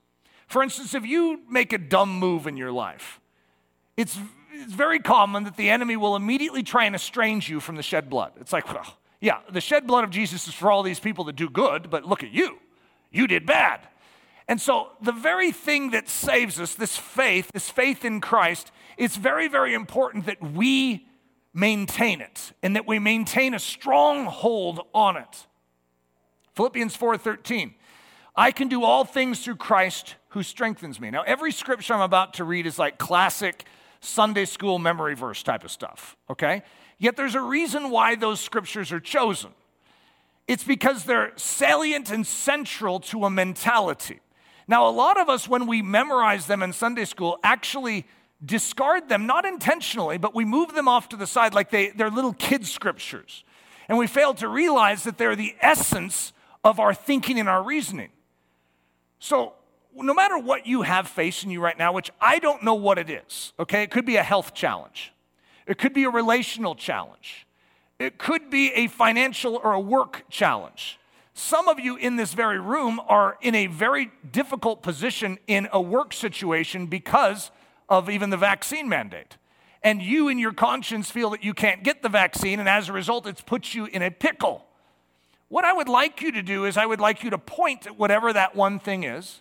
[0.47, 3.21] For instance, if you make a dumb move in your life,
[3.97, 4.19] it's,
[4.61, 8.11] it's very common that the enemy will immediately try and estrange you from the shed
[8.11, 8.33] blood.
[8.41, 11.37] It's like, well, yeah, the shed blood of Jesus is for all these people that
[11.37, 12.59] do good, but look at you.
[13.11, 13.89] You did bad.
[14.49, 19.17] And so, the very thing that saves us, this faith, this faith in Christ, it's
[19.17, 21.07] very, very important that we
[21.55, 25.47] maintain it and that we maintain a strong hold on it.
[26.55, 27.75] Philippians 4:13.
[28.37, 31.11] I can do all things through Christ who strengthens me.
[31.11, 33.67] Now, every scripture I'm about to read is like classic
[34.01, 36.63] Sunday school memory verse type of stuff, okay?
[36.99, 39.51] Yet there's a reason why those scriptures are chosen.
[40.49, 44.21] It's because they're salient and central to a mentality.
[44.67, 48.07] Now, a lot of us, when we memorize them in Sunday school, actually
[48.45, 52.11] discard them, not intentionally, but we move them off to the side like they, they're
[52.11, 53.45] little kid scriptures.
[53.89, 56.33] And we fail to realize that they're the essence
[56.63, 58.11] of our thinking and our reasoning.
[59.19, 59.55] So,
[59.95, 63.11] no matter what you have facing you right now, which I don't know what it
[63.11, 63.83] is, okay?
[63.83, 65.13] It could be a health challenge,
[65.67, 67.47] it could be a relational challenge,
[67.99, 70.99] it could be a financial or a work challenge.
[71.35, 75.81] Some of you in this very room are in a very difficult position in a
[75.81, 77.51] work situation because
[77.89, 79.37] of even the vaccine mandate.
[79.83, 82.93] And you, in your conscience, feel that you can't get the vaccine, and as a
[82.93, 84.67] result, it's put you in a pickle.
[85.49, 87.99] What I would like you to do is, I would like you to point at
[87.99, 89.41] whatever that one thing is,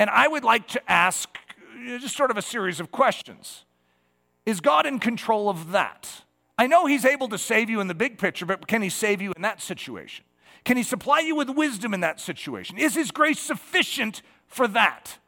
[0.00, 1.28] and I would like to ask
[1.98, 3.66] just sort of a series of questions.
[4.46, 6.24] Is God in control of that?
[6.56, 9.20] I know He's able to save you in the big picture, but can He save
[9.20, 10.24] you in that situation?
[10.64, 12.78] Can He supply you with wisdom in that situation?
[12.78, 15.18] Is His grace sufficient for that?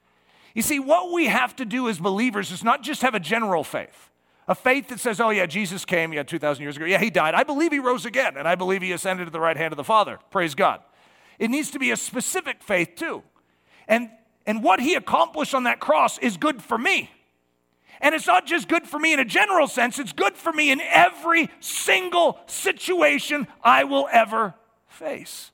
[0.55, 3.65] You see, what we have to do as believers is not just have a general
[3.65, 4.09] faith.
[4.49, 6.87] A faith that says, oh, yeah, Jesus came, yeah, 2,000 years ago.
[6.87, 7.35] Yeah, he died.
[7.35, 9.77] I believe he rose again, and I believe he ascended to the right hand of
[9.77, 10.19] the Father.
[10.31, 10.81] Praise God.
[11.39, 13.23] It needs to be a specific faith, too.
[13.87, 14.09] And,
[14.47, 17.11] and what he accomplished on that cross is good for me.
[18.01, 20.73] And it's not just good for me in a general sense, it's good for me
[20.73, 24.55] in every single situation I will ever
[24.89, 25.53] face.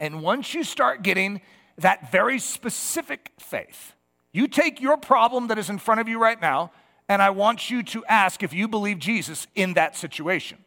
[0.00, 1.40] And once you start getting
[1.78, 3.94] that very specific faith,
[4.32, 6.72] you take your problem that is in front of you right now
[7.08, 10.58] and I want you to ask if you believe Jesus in that situation.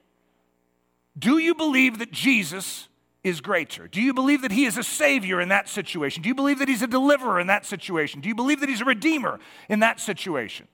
[1.17, 2.87] Do you believe that Jesus
[3.25, 3.87] is greater?
[3.87, 6.21] Do you believe that he is a savior in that situation?
[6.21, 8.21] Do you believe that he's a deliverer in that situation?
[8.21, 10.67] Do you believe that he's a redeemer in that situation?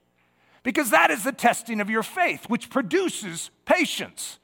[0.61, 4.37] Because that is the testing of your faith, which produces patience.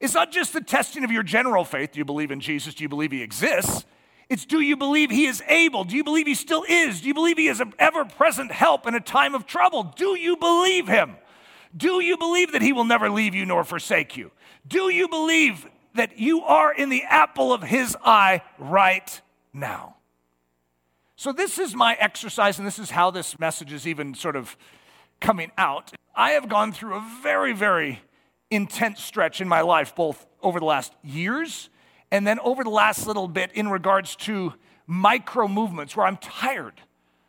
[0.00, 1.92] It's not just the testing of your general faith.
[1.92, 2.74] Do you believe in Jesus?
[2.74, 3.84] Do you believe he exists?
[4.28, 5.84] It's do you believe he is able?
[5.84, 7.00] Do you believe he still is?
[7.00, 9.84] Do you believe he is an ever present help in a time of trouble?
[9.84, 11.16] Do you believe him?
[11.76, 14.32] Do you believe that he will never leave you nor forsake you?
[14.66, 19.20] Do you believe that you are in the apple of his eye right
[19.52, 19.96] now?
[21.16, 24.56] So, this is my exercise, and this is how this message is even sort of
[25.20, 25.92] coming out.
[26.14, 28.00] I have gone through a very, very
[28.50, 31.68] intense stretch in my life, both over the last years
[32.10, 34.54] and then over the last little bit in regards to
[34.86, 36.80] micro movements where I'm tired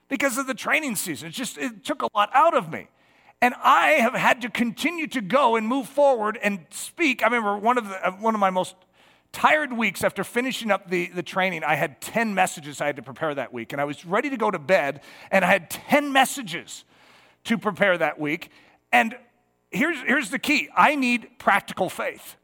[0.10, 1.30] because of the training season.
[1.30, 2.88] It just it took a lot out of me.
[3.42, 7.24] And I have had to continue to go and move forward and speak.
[7.24, 8.76] I remember one of, the, uh, one of my most
[9.32, 13.02] tired weeks after finishing up the, the training, I had 10 messages I had to
[13.02, 13.72] prepare that week.
[13.72, 15.02] And I was ready to go to bed,
[15.32, 16.84] and I had 10 messages
[17.46, 18.52] to prepare that week.
[18.92, 19.16] And
[19.72, 22.36] here's, here's the key I need practical faith.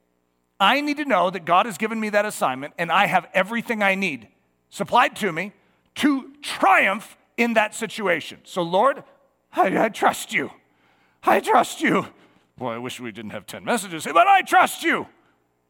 [0.59, 3.83] I need to know that God has given me that assignment and I have everything
[3.83, 4.27] I need
[4.69, 5.53] supplied to me
[5.95, 8.39] to triumph in that situation.
[8.43, 9.03] So, Lord,
[9.53, 10.49] I, I trust you.
[11.27, 12.07] I trust you.
[12.57, 15.07] Boy, I wish we didn't have 10 messages, but I trust you.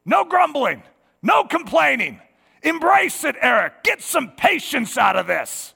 [0.04, 0.82] No grumbling,
[1.22, 2.20] no complaining.
[2.62, 3.84] Embrace it, Eric.
[3.84, 5.74] Get some patience out of this.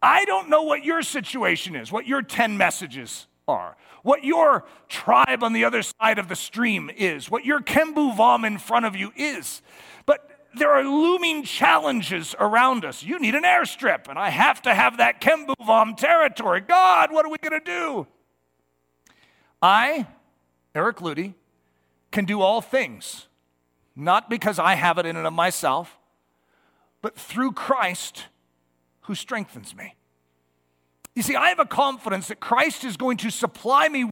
[0.00, 5.42] I don't know what your situation is, what your 10 messages are what your tribe
[5.42, 8.94] on the other side of the stream is, what your Kembu Vam in front of
[8.94, 9.62] you is.
[10.06, 13.02] But there are looming challenges around us.
[13.02, 16.60] You need an airstrip, and I have to have that Kembu Vam territory.
[16.60, 18.06] God, what are we going to do?
[19.62, 20.08] I,
[20.74, 21.34] Eric Ludy,
[22.10, 23.28] can do all things,
[23.94, 25.98] not because I have it in and of myself,
[27.00, 28.26] but through Christ
[29.02, 29.94] who strengthens me.
[31.14, 34.10] You see, I have a confidence that Christ is going to supply me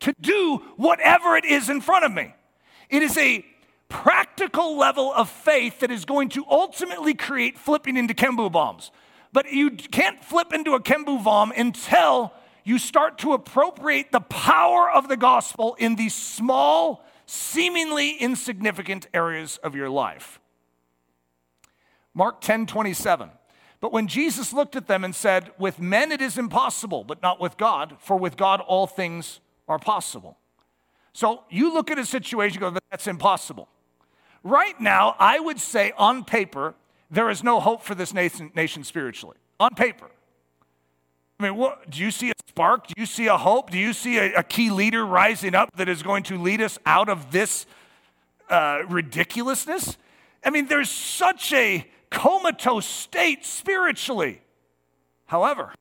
[0.00, 2.34] to do whatever it is in front of me.
[2.90, 3.44] It is a
[3.88, 8.90] practical level of faith that is going to ultimately create flipping into Kembuvams.
[9.32, 12.32] But you can't flip into a Kembuvam until
[12.64, 19.58] you start to appropriate the power of the gospel in these small, seemingly insignificant areas
[19.62, 20.40] of your life.
[22.14, 23.30] Mark 10 27.
[23.80, 27.38] But when Jesus looked at them and said, With men it is impossible, but not
[27.38, 30.38] with God, for with God all things are possible.
[31.12, 33.68] So you look at a situation go, That's impossible.
[34.42, 36.74] Right now, I would say on paper,
[37.10, 39.36] there is no hope for this nation, nation spiritually.
[39.60, 40.10] On paper.
[41.38, 42.86] I mean, what, do you see spark?
[42.86, 43.70] Do you see a hope?
[43.70, 46.78] Do you see a, a key leader rising up that is going to lead us
[46.86, 47.66] out of this
[48.48, 49.96] uh, ridiculousness?
[50.44, 54.40] I mean, there's such a comatose state spiritually.
[55.26, 55.74] However,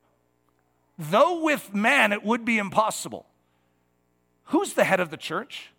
[0.98, 3.28] though with man it would be impossible,
[4.46, 5.70] who's the head of the church?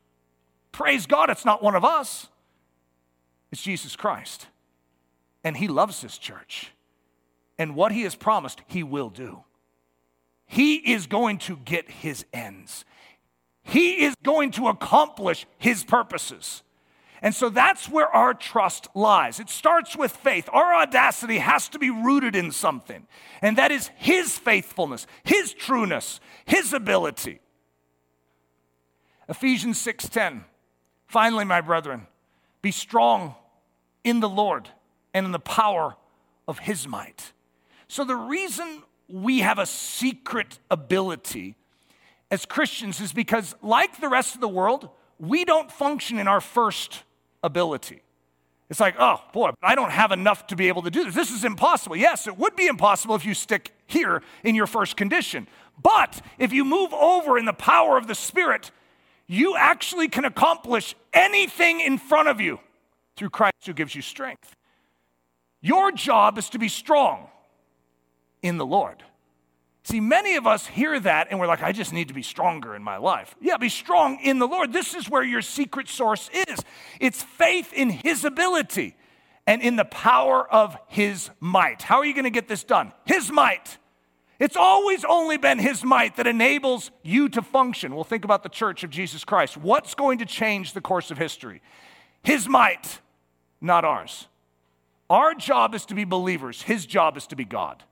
[0.70, 2.28] Praise God, it's not one of us,
[3.50, 4.46] it's Jesus Christ.
[5.42, 6.70] And he loves his church.
[7.58, 9.42] And what he has promised, he will do.
[10.54, 12.84] He is going to get his ends.
[13.64, 16.62] He is going to accomplish his purposes.
[17.20, 19.40] And so that's where our trust lies.
[19.40, 20.48] It starts with faith.
[20.52, 23.08] Our audacity has to be rooted in something,
[23.42, 27.40] and that is His faithfulness, His trueness, His ability.
[29.28, 30.44] Ephesians 6:10.
[31.08, 32.06] Finally, my brethren,
[32.62, 33.34] be strong
[34.04, 34.68] in the Lord
[35.12, 35.96] and in the power
[36.46, 37.32] of his might.
[37.88, 41.56] So the reason we have a secret ability
[42.30, 44.88] as Christians is because like the rest of the world,
[45.18, 47.04] we don't function in our first
[47.42, 48.02] ability.
[48.70, 51.14] It's like, oh boy, I don't have enough to be able to do this.
[51.14, 51.96] This is impossible.
[51.96, 55.46] Yes, it would be impossible if you stick here in your first condition.
[55.80, 58.70] But if you move over in the power of the Spirit,
[59.26, 62.58] you actually can accomplish anything in front of you
[63.16, 64.56] through Christ who gives you strength.
[65.60, 67.28] Your job is to be strong
[68.44, 69.02] in the Lord.
[69.84, 72.76] See, many of us hear that and we're like, I just need to be stronger
[72.76, 73.34] in my life.
[73.40, 74.72] Yeah, be strong in the Lord.
[74.72, 76.60] This is where your secret source is
[77.00, 78.96] it's faith in His ability
[79.46, 81.82] and in the power of His might.
[81.82, 82.92] How are you going to get this done?
[83.04, 83.78] His might.
[84.38, 87.94] It's always only been His might that enables you to function.
[87.94, 89.56] Well, think about the church of Jesus Christ.
[89.56, 91.62] What's going to change the course of history?
[92.22, 93.00] His might,
[93.60, 94.28] not ours.
[95.08, 97.82] Our job is to be believers, His job is to be God.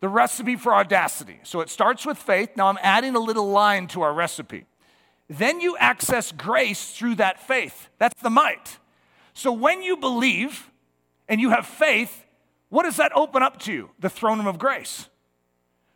[0.00, 1.40] The recipe for audacity.
[1.42, 2.50] So it starts with faith.
[2.56, 4.66] Now I'm adding a little line to our recipe.
[5.28, 7.88] Then you access grace through that faith.
[7.98, 8.78] That's the might.
[9.34, 10.70] So when you believe
[11.28, 12.24] and you have faith,
[12.70, 13.90] what does that open up to you?
[13.98, 15.08] The throne room of grace.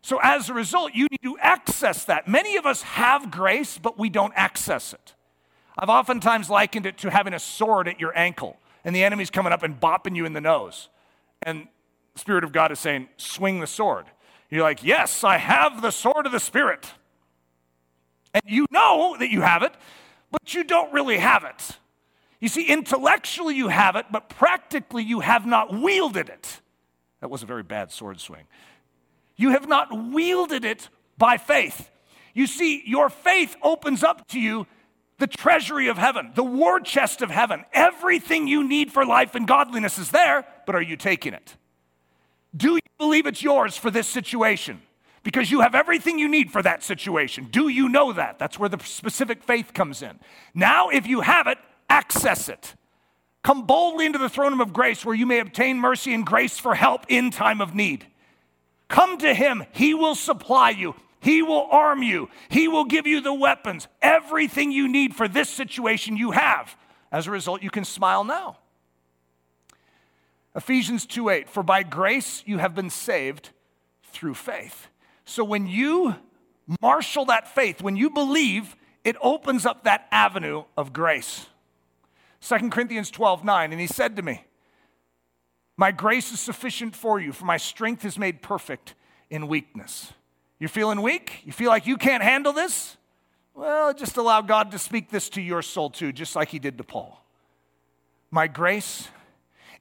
[0.03, 2.27] So as a result, you need to access that.
[2.27, 5.15] Many of us have grace, but we don't access it.
[5.79, 9.53] I've oftentimes likened it to having a sword at your ankle, and the enemy's coming
[9.53, 10.89] up and bopping you in the nose.
[11.41, 11.69] And
[12.15, 14.07] Spirit of God is saying, swing the sword.
[14.51, 16.87] You're like, yes, I have the sword of the Spirit.
[18.35, 19.73] And you know that you have it,
[20.31, 21.77] but you don't really have it.
[22.41, 26.61] You see, intellectually you have it, but practically you have not wielded it.
[27.21, 28.45] That was a very bad sword swing.
[29.37, 31.91] You have not wielded it by faith.
[32.35, 34.67] You see, your faith opens up to you
[35.19, 37.65] the treasury of heaven, the war chest of heaven.
[37.73, 41.57] Everything you need for life and godliness is there, but are you taking it?
[42.57, 44.83] Do you believe it's yours for this situation?
[45.23, 47.49] Because you have everything you need for that situation.
[47.51, 48.39] Do you know that?
[48.39, 50.19] That's where the specific faith comes in.
[50.53, 52.75] Now, if you have it, access it.
[53.43, 56.75] Come boldly into the throne of grace where you may obtain mercy and grace for
[56.75, 58.07] help in time of need.
[58.89, 60.95] Come to him, he will supply you.
[61.21, 62.29] He will arm you.
[62.49, 63.87] He will give you the weapons.
[64.03, 66.77] Everything you need for this situation you have.
[67.13, 68.59] As a result, you can smile now.
[70.55, 73.51] Ephesians 2 8, for by grace you have been saved
[74.05, 74.89] through faith.
[75.25, 76.17] So when you
[76.81, 81.47] marshal that faith, when you believe, it opens up that avenue of grace.
[82.43, 83.73] 2 Corinthians 12, 9.
[83.73, 84.45] And he said to me,
[85.77, 88.95] My grace is sufficient for you, for my strength is made perfect
[89.31, 90.13] in weakness.
[90.59, 91.43] You're feeling weak?
[91.45, 92.97] You feel like you can't handle this?
[93.55, 96.79] Well, just allow God to speak this to your soul too, just like he did
[96.79, 97.23] to Paul.
[98.31, 99.09] My grace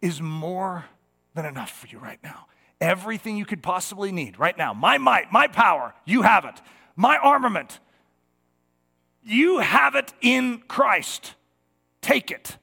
[0.01, 0.85] is more
[1.33, 2.47] than enough for you right now.
[2.79, 4.73] Everything you could possibly need right now.
[4.73, 6.61] My might, my power, you have it.
[6.95, 7.79] My armament,
[9.23, 11.35] you have it in Christ.
[12.01, 12.57] Take it.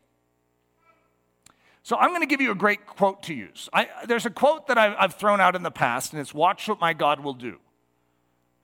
[1.89, 3.69] So I'm going to give you a great quote to use.
[3.73, 6.69] I, there's a quote that I've, I've, thrown out in the past, and it's "Watch
[6.69, 7.57] what my God will do."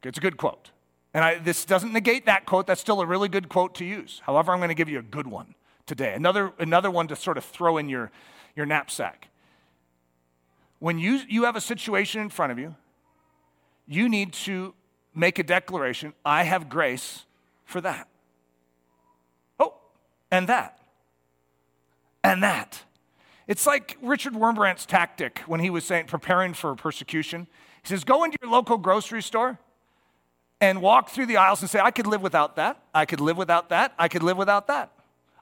[0.01, 0.73] Okay, it's a good quote,
[1.15, 2.67] and I, this doesn't negate that quote.
[2.67, 4.21] That's still a really good quote to use.
[4.27, 5.55] However, I'm going to give you a good one
[5.87, 6.13] today.
[6.13, 8.11] Another another one to sort of throw in your
[8.57, 9.29] your knapsack.
[10.79, 12.75] When you you have a situation in front of you,
[13.87, 14.75] you need to
[15.15, 16.13] make a declaration.
[16.25, 17.25] I have grace
[17.65, 18.09] for that
[19.59, 19.75] Oh,
[20.31, 20.79] and that
[22.23, 22.83] and that.
[23.47, 27.47] It's like Richard Wurmbrand's tactic when he was saying preparing for persecution.
[27.83, 29.59] He says, Go into your local grocery store
[30.61, 32.83] and walk through the aisles and say, I could live without that.
[32.95, 33.93] I could live without that.
[33.99, 34.91] I could live without that.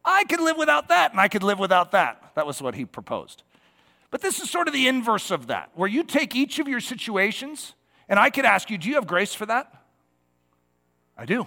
[0.04, 2.21] I could live without that, and I could live without that.
[2.34, 3.42] That was what he proposed.
[4.10, 6.80] But this is sort of the inverse of that, where you take each of your
[6.80, 7.74] situations,
[8.08, 9.72] and I could ask you, Do you have grace for that?
[11.16, 11.46] I do.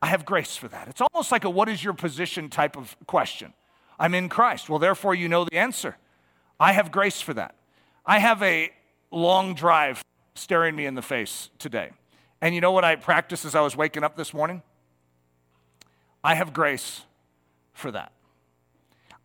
[0.00, 0.88] I have grace for that.
[0.88, 3.54] It's almost like a what is your position type of question.
[3.98, 4.68] I'm in Christ.
[4.68, 5.96] Well, therefore, you know the answer.
[6.60, 7.54] I have grace for that.
[8.04, 8.70] I have a
[9.10, 11.90] long drive staring me in the face today.
[12.40, 14.62] And you know what I practiced as I was waking up this morning?
[16.22, 17.02] I have grace
[17.72, 18.12] for that.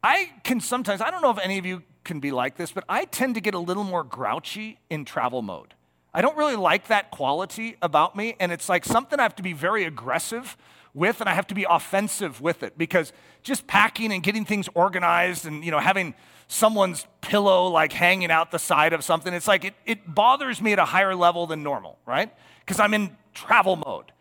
[0.03, 2.83] I can sometimes, I don't know if any of you can be like this, but
[2.87, 5.73] I tend to get a little more grouchy in travel mode.
[6.13, 9.43] I don't really like that quality about me, and it's like something I have to
[9.43, 10.57] be very aggressive
[10.93, 14.67] with, and I have to be offensive with it because just packing and getting things
[14.73, 16.15] organized and you know having
[16.47, 20.73] someone's pillow like hanging out the side of something, it's like it, it bothers me
[20.73, 22.33] at a higher level than normal, right?
[22.61, 24.11] Because I'm in travel mode.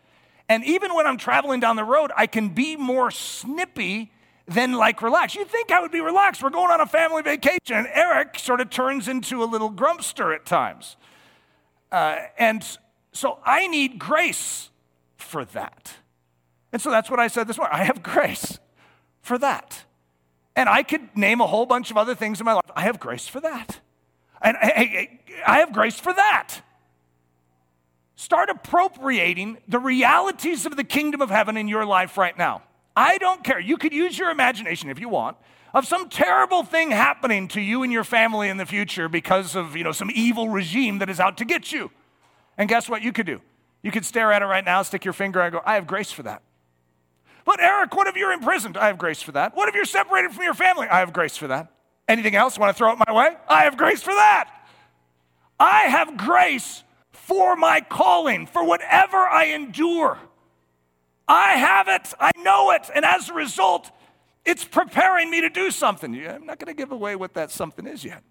[0.47, 4.11] And even when I'm traveling down the road, I can be more snippy
[4.49, 5.35] than like relaxed.
[5.35, 6.41] You'd think I would be relaxed.
[6.41, 7.75] We're going on a family vacation.
[7.75, 10.97] And Eric sort of turns into a little grumpster at times.
[11.91, 12.65] Uh, and
[13.11, 14.69] so I need grace
[15.17, 15.93] for that.
[16.71, 17.77] And so that's what I said this morning.
[17.79, 18.59] I have grace
[19.21, 19.83] for that.
[20.55, 22.69] And I could name a whole bunch of other things in my life.
[22.75, 23.79] I have grace for that.
[24.41, 26.61] And I, I have grace for that.
[28.15, 32.63] Start appropriating the realities of the kingdom of heaven in your life right now.
[32.99, 33.61] I don't care.
[33.61, 35.37] You could use your imagination if you want
[35.73, 39.73] of some terrible thing happening to you and your family in the future because of,
[39.77, 41.91] you know, some evil regime that is out to get you.
[42.57, 43.39] And guess what you could do?
[43.83, 46.11] You could stare at it right now, stick your finger and go, I have grace
[46.11, 46.41] for that.
[47.45, 48.75] But Eric, what if you're imprisoned?
[48.75, 49.55] I have grace for that.
[49.55, 50.89] What if you're separated from your family?
[50.89, 51.71] I have grace for that.
[52.09, 53.29] Anything else want to throw it my way?
[53.47, 54.49] I have grace for that.
[55.57, 60.17] I have grace for my calling, for whatever I endure.
[61.29, 63.91] I have it, I know it, and as a result,
[64.43, 66.15] it's preparing me to do something.
[66.27, 68.23] I'm not going to give away what that something is yet.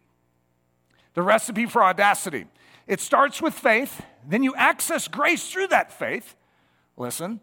[1.14, 2.46] The recipe for audacity
[2.86, 6.34] it starts with faith, then you access grace through that faith.
[6.96, 7.40] Listen.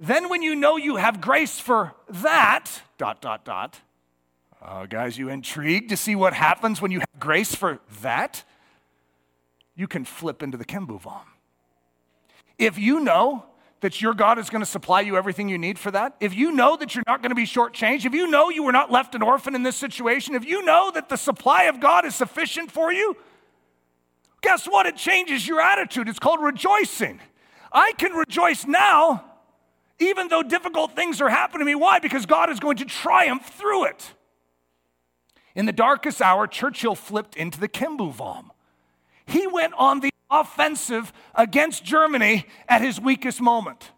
[0.00, 3.80] Then, when you know you have grace for that, dot, dot, dot.
[4.60, 8.44] Uh, guys, you intrigued to see what happens when you have grace for that?
[9.80, 11.24] you can flip into the Kembuvam.
[12.58, 13.46] If you know
[13.80, 16.52] that your God is going to supply you everything you need for that, if you
[16.52, 19.14] know that you're not going to be shortchanged, if you know you were not left
[19.14, 22.70] an orphan in this situation, if you know that the supply of God is sufficient
[22.70, 23.16] for you,
[24.42, 24.86] guess what?
[24.86, 26.08] It changes your attitude.
[26.08, 27.20] It's called rejoicing.
[27.72, 29.24] I can rejoice now,
[29.98, 31.74] even though difficult things are happening to me.
[31.74, 32.00] Why?
[32.00, 34.14] Because God is going to triumph through it.
[35.54, 38.50] In the darkest hour, Churchill flipped into the Kembuvam.
[39.26, 43.90] He went on the offensive against Germany at his weakest moment.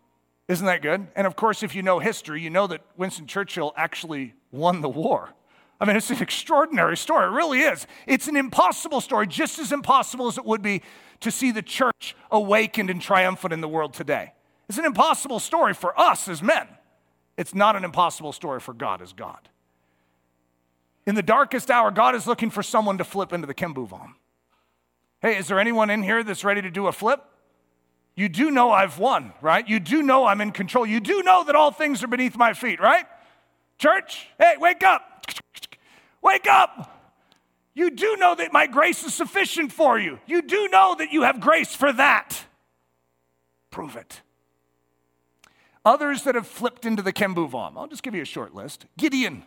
[0.49, 1.09] Isn't that good?
[1.15, 4.89] And of course, if you know history, you know that Winston Churchill actually won the
[4.89, 5.31] war.
[5.81, 7.27] I mean, it's an extraordinary story.
[7.27, 7.87] It really is.
[8.07, 10.83] It's an impossible story, just as impossible as it would be
[11.21, 14.33] to see the church awakened and triumphant in the world today.
[14.69, 16.69] It's an impossible story for us as men.
[17.37, 19.49] It's not an impossible story for God as God.
[21.07, 24.15] In the darkest hour, God is looking for someone to flip into the Kembuvam.
[25.23, 27.25] Hey, is there anyone in here that's ready to do a flip?
[28.17, 29.67] You do know I've won, right?
[29.67, 30.85] You do know I'm in control.
[30.85, 33.07] You do know that all things are beneath my feet, right?
[33.79, 35.27] Church, hey, wake up.
[36.21, 37.01] Wake up.
[37.75, 40.19] You do know that my grace is sufficient for you.
[40.27, 42.45] You do know that you have grace for that.
[43.71, 44.21] Prove it.
[45.85, 47.77] Others that have flipped into the Kembuvam.
[47.77, 48.87] I'll just give you a short list.
[48.99, 49.45] Gideon.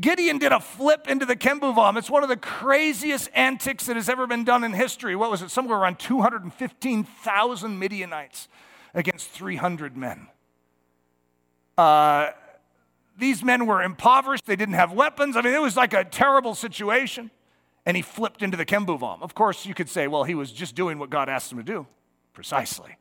[0.00, 1.96] Gideon did a flip into the Kembuvam.
[1.96, 5.14] It's one of the craziest antics that has ever been done in history.
[5.14, 5.50] What was it?
[5.50, 8.48] Somewhere around 215,000 Midianites
[8.92, 10.28] against 300 men.
[11.78, 12.30] Uh,
[13.16, 14.46] these men were impoverished.
[14.46, 15.36] They didn't have weapons.
[15.36, 17.30] I mean, it was like a terrible situation.
[17.86, 19.22] And he flipped into the Kembuvam.
[19.22, 21.64] Of course, you could say, well, he was just doing what God asked him to
[21.64, 21.86] do.
[22.32, 22.96] Precisely.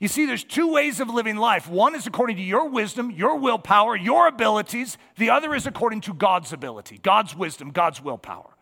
[0.00, 1.68] You see, there's two ways of living life.
[1.68, 4.96] One is according to your wisdom, your willpower, your abilities.
[5.18, 8.56] The other is according to God's ability, God's wisdom, God's willpower.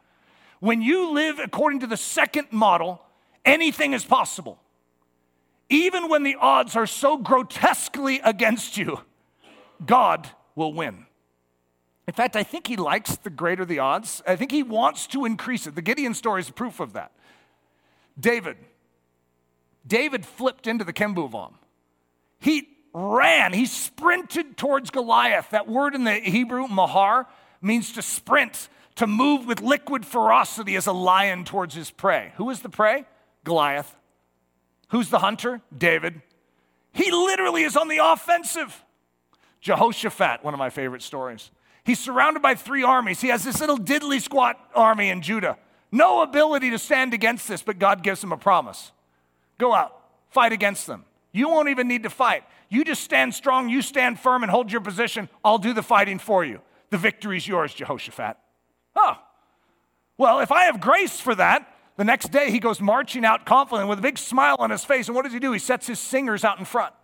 [0.59, 3.01] When you live according to the second model,
[3.45, 4.61] anything is possible.
[5.69, 9.01] Even when the odds are so grotesquely against you,
[9.87, 11.07] God will win.
[12.09, 14.23] In fact, I think he likes the greater the odds.
[14.27, 15.77] I think he wants to increase it.
[15.77, 17.13] The Gideon story is proof of that.
[18.19, 18.57] David,
[19.87, 21.55] David flipped into the Kembuvam.
[22.41, 25.51] He ran, he sprinted towards Goliath.
[25.51, 27.27] That word in the Hebrew, mahar,
[27.61, 32.33] means to sprint, to move with liquid ferocity as a lion towards his prey.
[32.37, 33.05] Who is the prey?
[33.45, 33.95] Goliath.
[34.89, 35.61] Who's the hunter?
[35.77, 36.23] David.
[36.93, 38.85] He literally is on the offensive.
[39.61, 41.51] Jehoshaphat, one of my favorite stories.
[41.85, 43.21] He's surrounded by three armies.
[43.21, 45.57] He has this little diddly squat army in Judah.
[45.91, 48.93] No ability to stand against this, but God gives him a promise.
[49.59, 49.95] Go out,
[50.31, 51.05] fight against them.
[51.33, 52.45] You won't even need to fight.
[52.69, 55.29] You just stand strong, you stand firm and hold your position.
[55.45, 56.61] I'll do the fighting for you.
[56.91, 58.37] The victory's yours, Jehoshaphat.
[58.97, 59.19] Oh,
[60.17, 63.89] well, if I have grace for that, the next day he goes marching out confident
[63.89, 65.09] with a big smile on his face.
[65.09, 65.53] And what does he do?
[65.53, 66.95] He sets his singers out in front.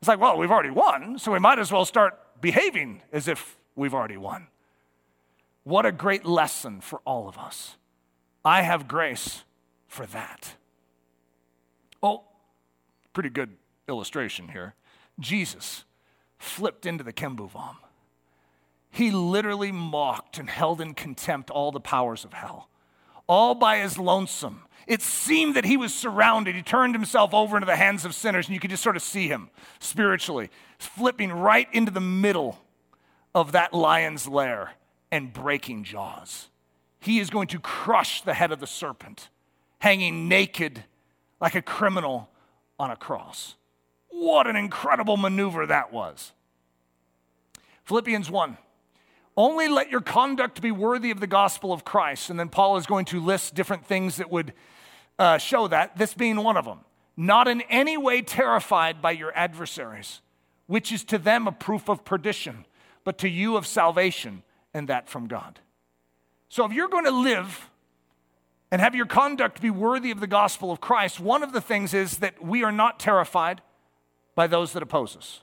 [0.00, 3.56] It's like, well, we've already won, so we might as well start behaving as if
[3.74, 4.48] we've already won.
[5.64, 7.76] What a great lesson for all of us.
[8.44, 9.44] I have grace
[9.88, 10.54] for that.
[13.16, 13.56] Pretty good
[13.88, 14.74] illustration here.
[15.18, 15.84] Jesus
[16.36, 17.76] flipped into the Kembuvam.
[18.90, 22.68] He literally mocked and held in contempt all the powers of hell,
[23.26, 24.64] all by his lonesome.
[24.86, 26.56] It seemed that he was surrounded.
[26.56, 29.02] He turned himself over into the hands of sinners, and you could just sort of
[29.02, 29.48] see him
[29.78, 32.58] spiritually, flipping right into the middle
[33.34, 34.72] of that lion's lair
[35.10, 36.50] and breaking jaws.
[37.00, 39.30] He is going to crush the head of the serpent,
[39.78, 40.84] hanging naked
[41.40, 42.28] like a criminal
[42.78, 43.56] on a cross.
[44.08, 46.32] What an incredible maneuver that was.
[47.84, 48.56] Philippians 1.
[49.36, 52.30] Only let your conduct be worthy of the gospel of Christ.
[52.30, 54.54] And then Paul is going to list different things that would
[55.18, 56.80] uh, show that, this being one of them.
[57.16, 60.20] Not in any way terrified by your adversaries,
[60.66, 62.66] which is to them a proof of perdition,
[63.04, 64.42] but to you of salvation,
[64.74, 65.60] and that from God.
[66.48, 67.70] So if you're going to live
[68.70, 71.94] and have your conduct be worthy of the gospel of Christ, one of the things
[71.94, 73.62] is that we are not terrified
[74.34, 75.42] by those that oppose us.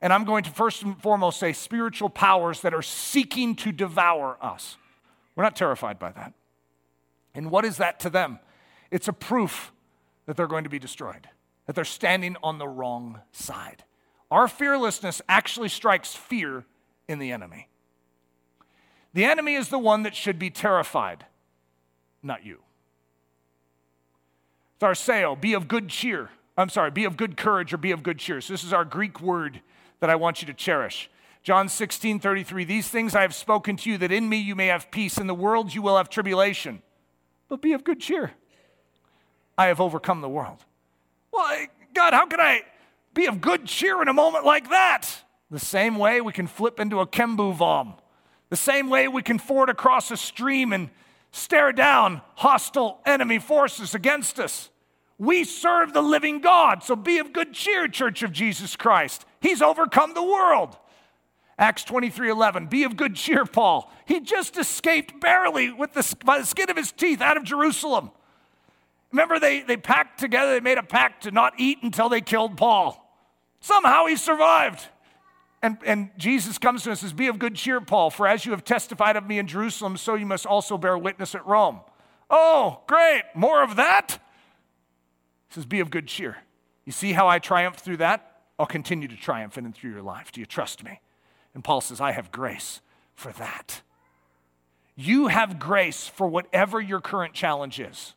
[0.00, 4.36] And I'm going to first and foremost say spiritual powers that are seeking to devour
[4.40, 4.76] us.
[5.34, 6.34] We're not terrified by that.
[7.34, 8.38] And what is that to them?
[8.90, 9.72] It's a proof
[10.26, 11.28] that they're going to be destroyed,
[11.66, 13.84] that they're standing on the wrong side.
[14.30, 16.64] Our fearlessness actually strikes fear
[17.08, 17.68] in the enemy.
[19.14, 21.24] The enemy is the one that should be terrified,
[22.22, 22.63] not you.
[24.84, 26.28] Tharseo, be of good cheer.
[26.58, 28.42] I'm sorry, be of good courage or be of good cheer.
[28.42, 29.62] So this is our Greek word
[30.00, 31.08] that I want you to cherish.
[31.42, 34.66] John 16, 33, these things I have spoken to you, that in me you may
[34.66, 35.16] have peace.
[35.16, 36.82] In the world you will have tribulation,
[37.48, 38.32] but be of good cheer.
[39.56, 40.62] I have overcome the world.
[41.32, 42.60] Well, God, how can I
[43.14, 45.08] be of good cheer in a moment like that?
[45.50, 47.94] The same way we can flip into a Kembuvam.
[48.50, 50.90] The same way we can ford across a stream and
[51.30, 54.68] stare down hostile enemy forces against us.
[55.18, 59.24] We serve the living God, so be of good cheer, Church of Jesus Christ.
[59.40, 60.76] He's overcome the world.
[61.56, 62.66] Acts 23 11.
[62.66, 63.92] Be of good cheer, Paul.
[64.06, 68.10] He just escaped barely with the, by the skin of his teeth out of Jerusalem.
[69.12, 72.56] Remember, they, they packed together, they made a pact to not eat until they killed
[72.56, 73.00] Paul.
[73.60, 74.88] Somehow he survived.
[75.62, 78.44] And, and Jesus comes to us and says, Be of good cheer, Paul, for as
[78.44, 81.80] you have testified of me in Jerusalem, so you must also bear witness at Rome.
[82.28, 83.22] Oh, great.
[83.34, 84.18] More of that?
[85.54, 86.38] Says, Be of good cheer.
[86.84, 88.40] You see how I triumphed through that?
[88.58, 90.32] I'll continue to triumph in and through your life.
[90.32, 91.00] Do you trust me?
[91.54, 92.80] And Paul says, I have grace
[93.14, 93.82] for that.
[94.96, 98.14] You have grace for whatever your current challenge is.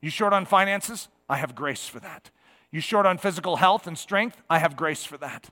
[0.00, 1.08] You short on finances?
[1.28, 2.30] I have grace for that.
[2.70, 4.42] You short on physical health and strength?
[4.48, 5.50] I have grace for that.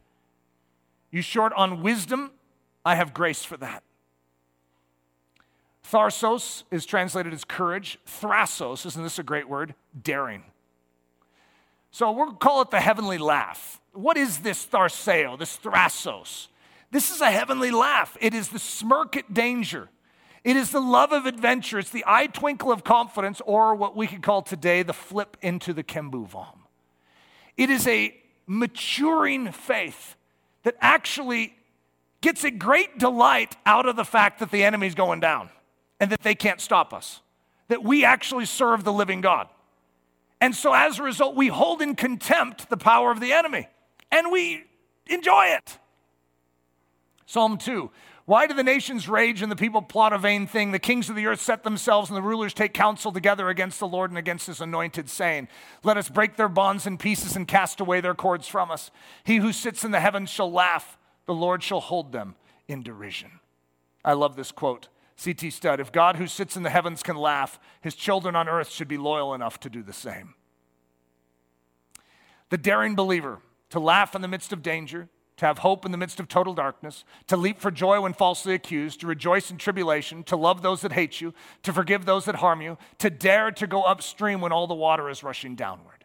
[1.10, 2.30] You short on wisdom?
[2.82, 3.82] I have grace for that.
[5.84, 7.98] Tharsos is translated as courage.
[8.06, 9.74] Thrasos, isn't this a great word?
[10.02, 10.44] Daring.
[11.96, 13.80] So we'll call it the heavenly laugh.
[13.94, 16.48] What is this tharseo, this thrasos?
[16.90, 18.18] This is a heavenly laugh.
[18.20, 19.88] It is the smirk at danger.
[20.44, 21.78] It is the love of adventure.
[21.78, 25.72] It's the eye twinkle of confidence, or what we could call today the flip into
[25.72, 26.58] the kembuvam.
[27.56, 28.14] It is a
[28.46, 30.16] maturing faith
[30.64, 31.54] that actually
[32.20, 35.48] gets a great delight out of the fact that the enemy's going down
[35.98, 37.22] and that they can't stop us,
[37.68, 39.48] that we actually serve the living God.
[40.40, 43.68] And so as a result, we hold in contempt the power of the enemy
[44.10, 44.64] and we
[45.06, 45.78] enjoy it.
[47.26, 47.90] Psalm 2
[48.26, 50.72] why do the nations rage and the people plot a vain thing?
[50.72, 53.86] The kings of the earth set themselves and the rulers take counsel together against the
[53.86, 55.46] Lord and against his anointed, saying,
[55.84, 58.90] Let us break their bonds in pieces and cast away their cords from us.
[59.22, 62.34] He who sits in the heavens shall laugh, the Lord shall hold them
[62.66, 63.30] in derision.
[64.04, 64.88] I love this quote.
[65.16, 65.50] C.T.
[65.50, 68.88] Studd If God who sits in the heavens can laugh, his children on earth should
[68.88, 70.34] be loyal enough to do the same.
[72.50, 73.40] The daring believer
[73.70, 75.08] to laugh in the midst of danger,
[75.38, 78.54] to have hope in the midst of total darkness, to leap for joy when falsely
[78.54, 82.36] accused, to rejoice in tribulation, to love those that hate you, to forgive those that
[82.36, 86.04] harm you, to dare to go upstream when all the water is rushing downward.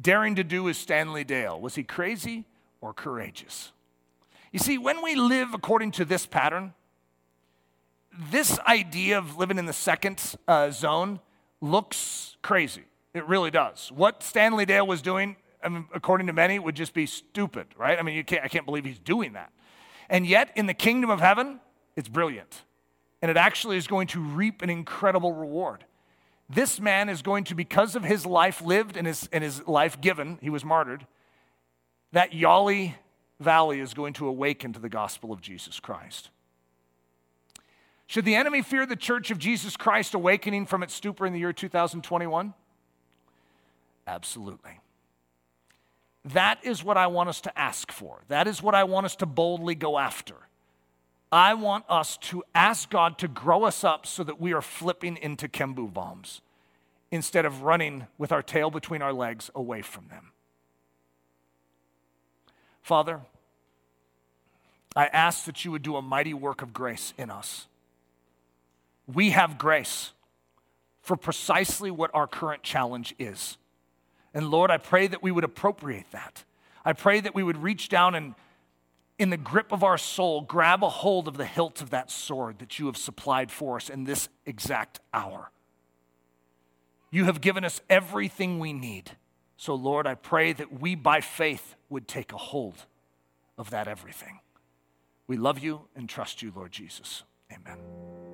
[0.00, 1.60] Daring to do is Stanley Dale.
[1.60, 2.44] Was he crazy
[2.80, 3.72] or courageous?
[4.52, 6.74] You see, when we live according to this pattern,
[8.30, 11.20] this idea of living in the second uh, zone
[11.60, 12.84] looks crazy.
[13.14, 13.90] It really does.
[13.92, 17.98] What Stanley Dale was doing I mean, according to many, would just be stupid, right?
[17.98, 19.52] I mean, you can't, I can't believe he's doing that.
[20.08, 21.60] And yet, in the kingdom of heaven,
[21.96, 22.62] it's brilliant.
[23.20, 25.84] And it actually is going to reap an incredible reward.
[26.48, 30.00] This man is going to, because of his life lived and his, and his life
[30.00, 31.06] given, he was martyred,
[32.12, 32.94] that Yali
[33.40, 36.30] Valley is going to awaken to the gospel of Jesus Christ.
[38.08, 41.38] Should the enemy fear the church of Jesus Christ awakening from its stupor in the
[41.38, 42.54] year 2021?
[44.06, 44.80] Absolutely.
[46.24, 48.22] that is what I want us to ask for.
[48.28, 50.34] That is what I want us to boldly go after.
[51.30, 55.18] I want us to ask God to grow us up so that we are flipping
[55.18, 56.40] into Kembuvams
[57.10, 60.32] instead of running with our tail between our legs away from them.
[62.80, 63.20] Father,
[64.96, 67.66] I ask that you would do a mighty work of grace in us.
[69.12, 70.12] We have grace
[71.00, 73.56] for precisely what our current challenge is.
[74.34, 76.44] And Lord, I pray that we would appropriate that.
[76.84, 78.34] I pray that we would reach down and,
[79.18, 82.58] in the grip of our soul, grab a hold of the hilt of that sword
[82.58, 85.50] that you have supplied for us in this exact hour.
[87.10, 89.12] You have given us everything we need.
[89.56, 92.84] So, Lord, I pray that we by faith would take a hold
[93.56, 94.40] of that everything.
[95.26, 97.24] We love you and trust you, Lord Jesus.
[97.50, 98.27] Amen.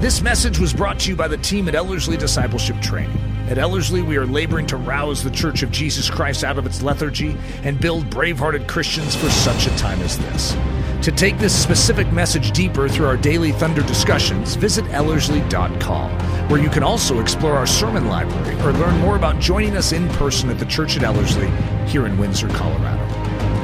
[0.00, 3.18] This message was brought to you by the team at Ellerslie Discipleship Training.
[3.50, 6.80] At Ellerslie, we are laboring to rouse the Church of Jesus Christ out of its
[6.80, 10.56] lethargy and build brave-hearted Christians for such a time as this.
[11.02, 16.10] To take this specific message deeper through our daily Thunder discussions, visit Ellerslie.com,
[16.48, 20.08] where you can also explore our sermon library or learn more about joining us in
[20.10, 21.50] person at the Church at Ellerslie
[21.86, 23.06] here in Windsor, Colorado.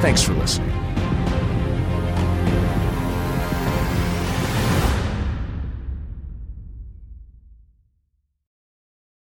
[0.01, 0.66] Thanks for listening.